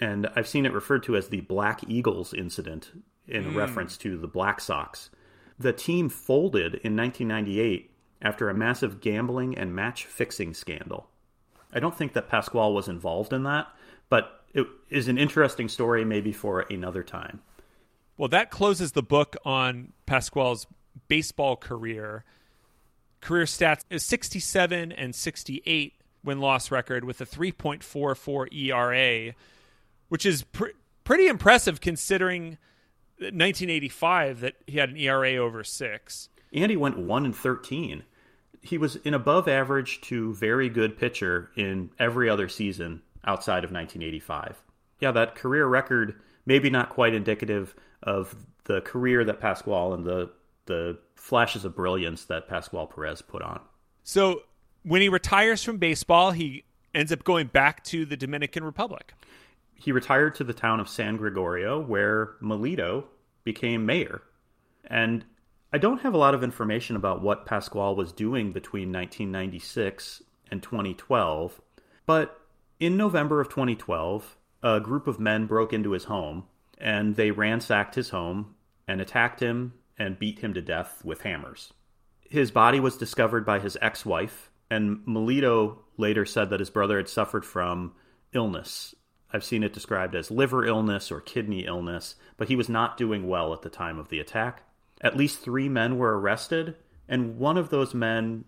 and 0.00 0.28
I've 0.34 0.48
seen 0.48 0.66
it 0.66 0.72
referred 0.72 1.02
to 1.04 1.16
as 1.16 1.28
the 1.28 1.42
Black 1.42 1.80
Eagles 1.86 2.32
incident 2.32 2.90
in 3.28 3.44
mm. 3.44 3.54
reference 3.54 3.96
to 3.98 4.16
the 4.16 4.26
Black 4.26 4.60
Sox. 4.60 5.10
The 5.58 5.72
team 5.72 6.08
folded 6.08 6.74
in 6.76 6.96
1998 6.96 7.90
after 8.22 8.48
a 8.48 8.54
massive 8.54 9.00
gambling 9.00 9.56
and 9.56 9.74
match 9.74 10.06
fixing 10.06 10.54
scandal. 10.54 11.08
I 11.72 11.80
don't 11.80 11.96
think 11.96 12.14
that 12.14 12.28
Pasquale 12.28 12.74
was 12.74 12.88
involved 12.88 13.32
in 13.32 13.44
that, 13.44 13.68
but 14.08 14.44
it 14.52 14.66
is 14.88 15.06
an 15.08 15.18
interesting 15.18 15.68
story 15.68 16.04
maybe 16.04 16.32
for 16.32 16.60
another 16.60 17.02
time. 17.02 17.40
Well, 18.16 18.28
that 18.28 18.50
closes 18.50 18.92
the 18.92 19.02
book 19.02 19.36
on 19.44 19.92
Pasquale's 20.06 20.66
baseball 21.08 21.56
career. 21.56 22.24
Career 23.20 23.44
stats 23.44 23.84
is 23.90 24.02
67 24.04 24.92
and 24.92 25.14
68 25.14 25.94
win 26.24 26.40
loss 26.40 26.70
record 26.70 27.04
with 27.04 27.20
a 27.20 27.26
3.44 27.26 28.52
ERA 28.52 29.34
which 30.10 30.26
is 30.26 30.42
pr- 30.42 30.66
pretty 31.04 31.26
impressive 31.26 31.80
considering 31.80 32.58
1985 33.16 34.40
that 34.40 34.54
he 34.66 34.76
had 34.76 34.90
an 34.90 34.96
ERA 34.96 35.36
over 35.36 35.64
six. 35.64 36.28
And 36.52 36.70
he 36.70 36.76
went 36.76 36.98
one 36.98 37.24
and 37.24 37.34
thirteen. 37.34 38.04
He 38.60 38.76
was 38.76 38.98
an 39.06 39.14
above 39.14 39.48
average 39.48 40.02
to 40.02 40.34
very 40.34 40.68
good 40.68 40.98
pitcher 40.98 41.50
in 41.56 41.90
every 41.98 42.28
other 42.28 42.48
season 42.48 43.00
outside 43.24 43.64
of 43.64 43.70
1985. 43.70 44.62
Yeah, 44.98 45.12
that 45.12 45.34
career 45.34 45.66
record 45.66 46.20
maybe 46.44 46.68
not 46.68 46.90
quite 46.90 47.14
indicative 47.14 47.74
of 48.02 48.34
the 48.64 48.82
career 48.82 49.24
that 49.24 49.40
Pasquale 49.40 49.94
and 49.94 50.04
the 50.04 50.30
the 50.66 50.98
flashes 51.14 51.64
of 51.64 51.74
brilliance 51.74 52.24
that 52.26 52.48
Pasquale 52.48 52.88
Perez 52.94 53.22
put 53.22 53.42
on. 53.42 53.60
So 54.04 54.42
when 54.82 55.00
he 55.00 55.08
retires 55.08 55.62
from 55.62 55.78
baseball, 55.78 56.32
he 56.32 56.64
ends 56.94 57.12
up 57.12 57.24
going 57.24 57.46
back 57.46 57.82
to 57.84 58.04
the 58.04 58.16
Dominican 58.16 58.64
Republic 58.64 59.14
he 59.80 59.92
retired 59.92 60.34
to 60.34 60.44
the 60.44 60.52
town 60.52 60.78
of 60.78 60.88
San 60.88 61.16
Gregorio, 61.16 61.80
where 61.80 62.34
Melido 62.42 63.04
became 63.44 63.86
mayor. 63.86 64.22
And 64.84 65.24
I 65.72 65.78
don't 65.78 66.02
have 66.02 66.12
a 66.12 66.18
lot 66.18 66.34
of 66.34 66.44
information 66.44 66.96
about 66.96 67.22
what 67.22 67.46
Pasquale 67.46 67.96
was 67.96 68.12
doing 68.12 68.52
between 68.52 68.92
1996 68.92 70.22
and 70.50 70.62
2012, 70.62 71.60
but 72.04 72.40
in 72.78 72.96
November 72.96 73.40
of 73.40 73.48
2012, 73.48 74.36
a 74.62 74.80
group 74.80 75.06
of 75.06 75.18
men 75.18 75.46
broke 75.46 75.72
into 75.72 75.92
his 75.92 76.04
home 76.04 76.44
and 76.76 77.16
they 77.16 77.30
ransacked 77.30 77.94
his 77.94 78.10
home 78.10 78.54
and 78.86 79.00
attacked 79.00 79.40
him 79.40 79.74
and 79.98 80.18
beat 80.18 80.40
him 80.40 80.54
to 80.54 80.62
death 80.62 81.02
with 81.04 81.22
hammers. 81.22 81.72
His 82.20 82.50
body 82.50 82.80
was 82.80 82.96
discovered 82.96 83.44
by 83.44 83.60
his 83.60 83.76
ex 83.82 84.06
wife, 84.06 84.50
and 84.70 85.04
Melido 85.06 85.78
later 85.96 86.24
said 86.24 86.50
that 86.50 86.60
his 86.60 86.70
brother 86.70 86.96
had 86.96 87.08
suffered 87.08 87.44
from 87.44 87.92
illness. 88.32 88.94
I've 89.32 89.44
seen 89.44 89.62
it 89.62 89.72
described 89.72 90.14
as 90.14 90.30
liver 90.30 90.64
illness 90.64 91.10
or 91.12 91.20
kidney 91.20 91.64
illness, 91.64 92.16
but 92.36 92.48
he 92.48 92.56
was 92.56 92.68
not 92.68 92.96
doing 92.96 93.28
well 93.28 93.52
at 93.52 93.62
the 93.62 93.70
time 93.70 93.98
of 93.98 94.08
the 94.08 94.20
attack. 94.20 94.62
At 95.00 95.16
least 95.16 95.40
three 95.40 95.68
men 95.68 95.98
were 95.98 96.18
arrested, 96.18 96.76
and 97.08 97.38
one 97.38 97.56
of 97.56 97.70
those 97.70 97.94
men 97.94 98.44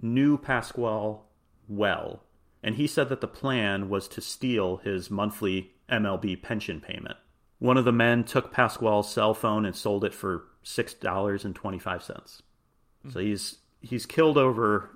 knew 0.00 0.36
Pasquale 0.36 1.20
well, 1.68 2.22
and 2.62 2.76
he 2.76 2.86
said 2.86 3.08
that 3.08 3.20
the 3.20 3.28
plan 3.28 3.88
was 3.88 4.08
to 4.08 4.20
steal 4.20 4.78
his 4.78 5.10
monthly 5.10 5.72
MLB 5.90 6.42
pension 6.42 6.80
payment. 6.80 7.16
One 7.58 7.76
of 7.76 7.84
the 7.84 7.92
men 7.92 8.24
took 8.24 8.52
Pasquale's 8.52 9.10
cell 9.10 9.34
phone 9.34 9.64
and 9.64 9.74
sold 9.74 10.04
it 10.04 10.14
for 10.14 10.44
six 10.62 10.92
dollars 10.92 11.44
and 11.44 11.54
twenty 11.54 11.78
five 11.78 12.02
cents. 12.02 12.42
Mm-hmm. 13.00 13.10
So 13.12 13.20
he's 13.20 13.58
he's 13.80 14.04
killed 14.04 14.36
over 14.36 14.90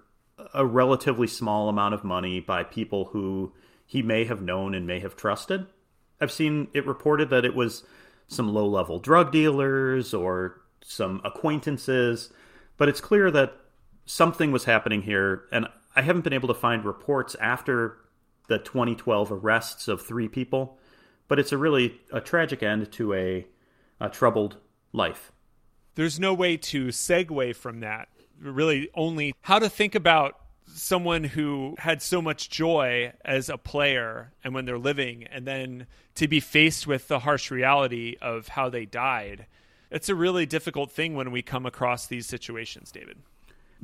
a 0.54 0.64
relatively 0.64 1.26
small 1.26 1.68
amount 1.68 1.94
of 1.94 2.04
money 2.04 2.40
by 2.40 2.64
people 2.64 3.06
who 3.06 3.52
he 3.90 4.02
may 4.02 4.24
have 4.24 4.40
known 4.40 4.72
and 4.72 4.86
may 4.86 5.00
have 5.00 5.16
trusted. 5.16 5.66
I've 6.20 6.30
seen 6.30 6.68
it 6.72 6.86
reported 6.86 7.28
that 7.30 7.44
it 7.44 7.56
was 7.56 7.82
some 8.28 8.54
low 8.54 8.64
level 8.64 9.00
drug 9.00 9.32
dealers 9.32 10.14
or 10.14 10.60
some 10.80 11.20
acquaintances, 11.24 12.32
but 12.76 12.88
it's 12.88 13.00
clear 13.00 13.32
that 13.32 13.52
something 14.06 14.52
was 14.52 14.62
happening 14.62 15.02
here, 15.02 15.42
and 15.50 15.66
I 15.96 16.02
haven't 16.02 16.22
been 16.22 16.32
able 16.32 16.46
to 16.46 16.54
find 16.54 16.84
reports 16.84 17.34
after 17.40 17.96
the 18.46 18.58
2012 18.60 19.32
arrests 19.32 19.88
of 19.88 20.00
three 20.00 20.28
people, 20.28 20.78
but 21.26 21.40
it's 21.40 21.50
a 21.50 21.58
really 21.58 22.00
a 22.12 22.20
tragic 22.20 22.62
end 22.62 22.92
to 22.92 23.12
a, 23.12 23.44
a 23.98 24.08
troubled 24.08 24.58
life. 24.92 25.32
There's 25.96 26.20
no 26.20 26.32
way 26.32 26.56
to 26.58 26.86
segue 26.86 27.56
from 27.56 27.80
that. 27.80 28.06
Really, 28.40 28.88
only 28.94 29.34
how 29.40 29.58
to 29.58 29.68
think 29.68 29.96
about 29.96 30.36
someone 30.74 31.24
who 31.24 31.74
had 31.78 32.02
so 32.02 32.20
much 32.20 32.50
joy 32.50 33.12
as 33.24 33.48
a 33.48 33.58
player 33.58 34.32
and 34.44 34.54
when 34.54 34.64
they're 34.64 34.78
living, 34.78 35.24
and 35.24 35.46
then 35.46 35.86
to 36.16 36.28
be 36.28 36.40
faced 36.40 36.86
with 36.86 37.08
the 37.08 37.20
harsh 37.20 37.50
reality 37.50 38.16
of 38.20 38.48
how 38.48 38.68
they 38.68 38.84
died. 38.84 39.46
It's 39.90 40.08
a 40.08 40.14
really 40.14 40.46
difficult 40.46 40.92
thing 40.92 41.14
when 41.14 41.30
we 41.30 41.42
come 41.42 41.66
across 41.66 42.06
these 42.06 42.26
situations, 42.26 42.92
David. 42.92 43.18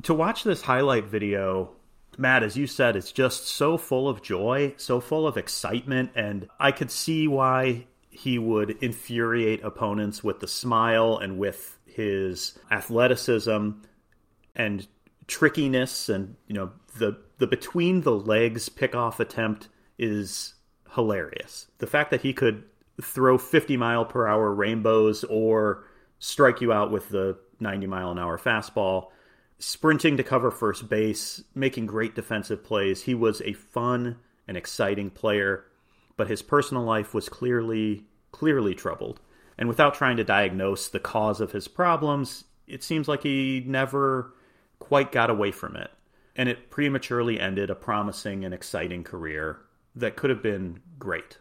To 0.03 0.13
watch 0.13 0.43
this 0.43 0.61
highlight 0.61 1.05
video 1.05 1.71
Matt, 2.17 2.41
as 2.41 2.57
you 2.57 2.65
said, 2.65 2.95
it's 2.95 3.11
just 3.11 3.47
so 3.47 3.77
full 3.77 4.09
of 4.09 4.23
joy, 4.23 4.73
so 4.77 4.99
full 4.99 5.27
of 5.27 5.37
excitement, 5.37 6.11
and 6.15 6.49
I 6.59 6.71
could 6.71 6.89
see 6.89 7.27
why 7.27 7.85
he 8.09 8.39
would 8.39 8.71
infuriate 8.81 9.63
opponents 9.63 10.23
with 10.23 10.39
the 10.39 10.47
smile 10.47 11.19
and 11.19 11.37
with 11.37 11.77
his 11.85 12.57
athleticism 12.71 13.69
and 14.55 14.87
trickiness 15.27 16.09
and 16.09 16.35
you 16.47 16.55
know 16.55 16.71
the 16.97 17.17
the 17.37 17.47
between 17.47 18.01
the 18.01 18.11
legs 18.11 18.69
pickoff 18.69 19.19
attempt 19.19 19.67
is 19.97 20.55
hilarious. 20.95 21.67
The 21.79 21.87
fact 21.87 22.11
that 22.11 22.21
he 22.21 22.33
could 22.33 22.63
throw 23.01 23.37
50 23.37 23.77
mile 23.77 24.05
per 24.05 24.27
hour 24.27 24.53
rainbows 24.53 25.23
or 25.25 25.83
strike 26.19 26.61
you 26.61 26.73
out 26.73 26.91
with 26.91 27.09
the 27.09 27.37
90 27.59 27.87
mile 27.87 28.11
an 28.11 28.19
hour 28.19 28.37
fastball 28.37 29.09
sprinting 29.59 30.17
to 30.17 30.23
cover 30.23 30.51
first 30.51 30.87
base, 30.89 31.43
making 31.55 31.87
great 31.87 32.15
defensive 32.15 32.63
plays. 32.63 33.03
He 33.03 33.15
was 33.15 33.41
a 33.41 33.53
fun 33.53 34.17
and 34.47 34.55
exciting 34.55 35.09
player, 35.09 35.65
but 36.15 36.27
his 36.27 36.41
personal 36.41 36.83
life 36.83 37.13
was 37.13 37.29
clearly 37.29 38.05
clearly 38.31 38.75
troubled. 38.75 39.19
And 39.57 39.67
without 39.67 39.95
trying 39.95 40.17
to 40.17 40.23
diagnose 40.23 40.87
the 40.87 40.99
cause 40.99 41.41
of 41.41 41.51
his 41.51 41.67
problems, 41.67 42.43
it 42.67 42.83
seems 42.83 43.07
like 43.07 43.23
he 43.23 43.63
never 43.65 44.33
quite 44.87 45.11
got 45.11 45.29
away 45.29 45.51
from 45.51 45.75
it. 45.75 45.91
And 46.35 46.47
it 46.47 46.69
prematurely 46.69 47.39
ended 47.39 47.69
a 47.69 47.75
promising 47.75 48.45
and 48.45 48.53
exciting 48.53 49.03
career 49.03 49.59
that 49.95 50.15
could 50.15 50.29
have 50.29 50.43
been 50.43 50.81
great. 50.99 51.39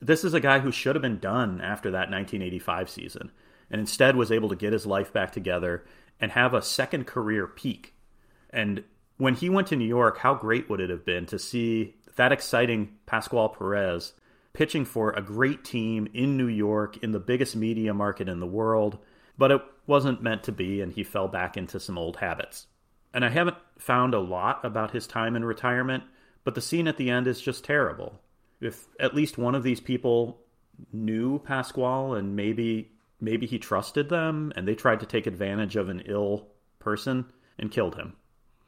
This 0.00 0.22
is 0.22 0.34
a 0.34 0.40
guy 0.40 0.58
who 0.58 0.70
should 0.70 0.94
have 0.94 1.02
been 1.02 1.18
done 1.18 1.60
after 1.60 1.90
that 1.90 2.10
1985 2.10 2.90
season, 2.90 3.32
and 3.70 3.80
instead 3.80 4.16
was 4.16 4.30
able 4.30 4.50
to 4.50 4.56
get 4.56 4.72
his 4.72 4.84
life 4.84 5.12
back 5.12 5.32
together 5.32 5.84
and 6.20 6.32
have 6.32 6.52
a 6.52 6.62
second 6.62 7.06
career 7.06 7.46
peak. 7.46 7.94
And 8.50 8.84
when 9.16 9.34
he 9.34 9.48
went 9.48 9.68
to 9.68 9.76
New 9.76 9.86
York, 9.86 10.18
how 10.18 10.34
great 10.34 10.68
would 10.68 10.80
it 10.80 10.90
have 10.90 11.06
been 11.06 11.26
to 11.26 11.38
see 11.38 11.94
that 12.16 12.32
exciting 12.32 12.96
Pasquale 13.06 13.54
Perez 13.56 14.12
pitching 14.52 14.84
for 14.84 15.10
a 15.10 15.22
great 15.22 15.64
team 15.64 16.06
in 16.14 16.36
New 16.36 16.46
York 16.46 16.96
in 16.98 17.12
the 17.12 17.18
biggest 17.18 17.56
media 17.56 17.92
market 17.92 18.28
in 18.28 18.40
the 18.40 18.46
world, 18.46 18.98
but 19.36 19.50
it 19.50 19.60
wasn't 19.86 20.22
meant 20.22 20.44
to 20.44 20.52
be, 20.52 20.80
and 20.80 20.92
he 20.92 21.02
fell 21.02 21.28
back 21.28 21.56
into 21.56 21.80
some 21.80 21.98
old 21.98 22.18
habits. 22.18 22.66
And 23.14 23.24
I 23.24 23.30
haven't 23.30 23.56
found 23.78 24.12
a 24.12 24.18
lot 24.18 24.64
about 24.64 24.90
his 24.90 25.06
time 25.06 25.36
in 25.36 25.44
retirement, 25.44 26.02
but 26.42 26.56
the 26.56 26.60
scene 26.60 26.88
at 26.88 26.96
the 26.96 27.08
end 27.08 27.28
is 27.28 27.40
just 27.40 27.64
terrible. 27.64 28.20
If 28.60 28.88
at 28.98 29.14
least 29.14 29.38
one 29.38 29.54
of 29.54 29.62
these 29.62 29.80
people 29.80 30.40
knew 30.92 31.38
Pasquale 31.38 32.18
and 32.18 32.34
maybe 32.34 32.90
maybe 33.20 33.46
he 33.46 33.58
trusted 33.58 34.08
them 34.08 34.52
and 34.56 34.66
they 34.66 34.74
tried 34.74 35.00
to 35.00 35.06
take 35.06 35.28
advantage 35.28 35.76
of 35.76 35.88
an 35.88 36.02
ill 36.06 36.48
person 36.80 37.24
and 37.56 37.70
killed 37.70 37.94
him. 37.94 38.14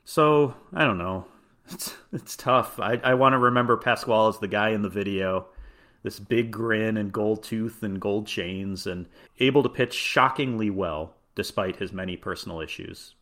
So, 0.05 0.55
I 0.73 0.85
don't 0.85 0.99
know. 0.99 1.27
It's, 1.69 1.97
it's 2.13 2.37
tough. 2.37 2.79
I, 2.79 3.01
I 3.03 3.15
want 3.15 3.33
to 3.33 3.39
remember 3.39 3.77
Pasquale 3.77 4.29
as 4.29 4.39
the 4.39 4.47
guy 4.47 4.69
in 4.69 4.83
the 4.83 4.89
video, 4.89 5.47
this 6.05 6.21
big 6.21 6.53
grin 6.53 6.97
and 6.97 7.13
gold 7.13 7.43
tooth 7.43 7.83
and 7.83 8.01
gold 8.01 8.29
chains, 8.29 8.87
and 8.87 9.09
able 9.41 9.65
to 9.65 9.69
pitch 9.69 9.93
shockingly 9.93 10.71
well 10.71 11.17
despite 11.35 11.75
his 11.75 11.93
many 11.93 12.17
personal 12.17 12.61
issues. 12.61 13.16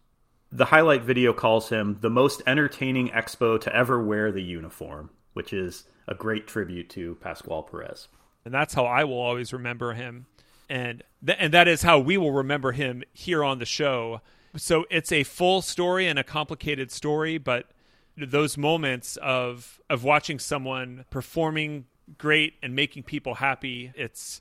The 0.53 0.67
highlight 0.67 1.03
video 1.03 1.33
calls 1.33 1.69
him 1.69 1.99
the 2.01 2.11
most 2.11 2.43
entertaining 2.47 3.09
expo 3.09 3.61
to 3.61 3.75
ever 3.75 4.03
wear 4.03 4.31
the 4.31 4.43
uniform, 4.43 5.11
which 5.33 5.53
is 5.53 5.85
a 6.07 6.15
great 6.15 6.47
tribute 6.47 6.89
to 6.91 7.17
Pasquale 7.17 7.65
Perez. 7.71 8.09
And 8.45 8.53
that's 8.55 8.75
how 8.75 8.85
I 8.85 9.05
will 9.05 9.21
always 9.21 9.53
remember 9.53 9.95
him 9.95 10.27
and 10.69 11.03
th- 11.25 11.39
and 11.41 11.53
that 11.53 11.69
is 11.69 11.83
how 11.83 11.99
we 11.99 12.17
will 12.17 12.33
remember 12.33 12.73
him 12.73 13.03
here 13.13 13.45
on 13.45 13.59
the 13.59 13.67
show. 13.67 14.21
So 14.57 14.87
it's 14.91 15.13
a 15.13 15.25
full 15.25 15.63
story 15.63 16.07
and 16.07 16.19
a 16.19 16.25
complicated 16.25 16.91
story, 16.91 17.39
but 17.39 17.71
those 18.17 18.57
moments 18.57 19.17
of 19.19 19.81
of 19.91 20.05
watching 20.05 20.39
someone 20.39 21.05
performing 21.11 21.87
great 22.19 22.55
and 22.63 22.75
making 22.75 23.03
people 23.05 23.37
happy, 23.37 23.93
it's 23.97 24.41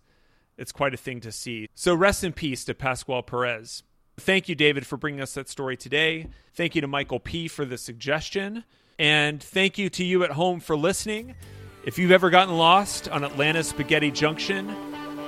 it's 0.58 0.72
quite 0.72 0.94
a 0.94 0.98
thing 0.98 1.20
to 1.22 1.32
see. 1.32 1.68
So 1.74 1.96
rest 1.96 2.24
in 2.24 2.34
peace 2.34 2.64
to 2.66 2.74
Pasquale 2.74 3.24
Perez. 3.24 3.84
Thank 4.18 4.48
you, 4.48 4.56
David, 4.56 4.86
for 4.86 4.98
bringing 4.98 5.22
us 5.22 5.34
that 5.34 5.50
story 5.50 5.76
today. 5.76 6.28
Thank 6.54 6.76
you 6.76 6.82
to 6.82 6.88
Michael 6.88 7.20
P 7.20 7.48
for 7.48 7.66
the 7.66 7.78
suggestion. 7.78 8.64
And 9.00 9.42
thank 9.42 9.78
you 9.78 9.90
to 9.90 10.04
you 10.04 10.24
at 10.24 10.32
home 10.32 10.60
for 10.60 10.78
listening. 10.78 11.36
If 11.84 11.98
you've 11.98 12.12
ever 12.12 12.30
gotten 12.30 12.56
lost 12.56 13.10
on 13.10 13.24
Atlanta 13.24 13.64
Spaghetti 13.64 14.12
Junction, 14.12 14.74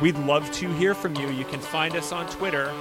We'd 0.01 0.17
love 0.17 0.51
to 0.53 0.71
hear 0.73 0.93
from 0.93 1.15
you. 1.15 1.29
You 1.29 1.45
can 1.45 1.59
find 1.59 1.95
us 1.95 2.11
on 2.11 2.29
Twitter. 2.29 2.73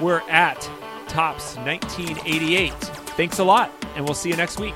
We're 0.00 0.22
at 0.30 0.60
Topps1988. 1.08 2.72
Thanks 3.16 3.38
a 3.40 3.44
lot, 3.44 3.72
and 3.96 4.04
we'll 4.04 4.14
see 4.14 4.30
you 4.30 4.36
next 4.36 4.60
week. 4.60 4.74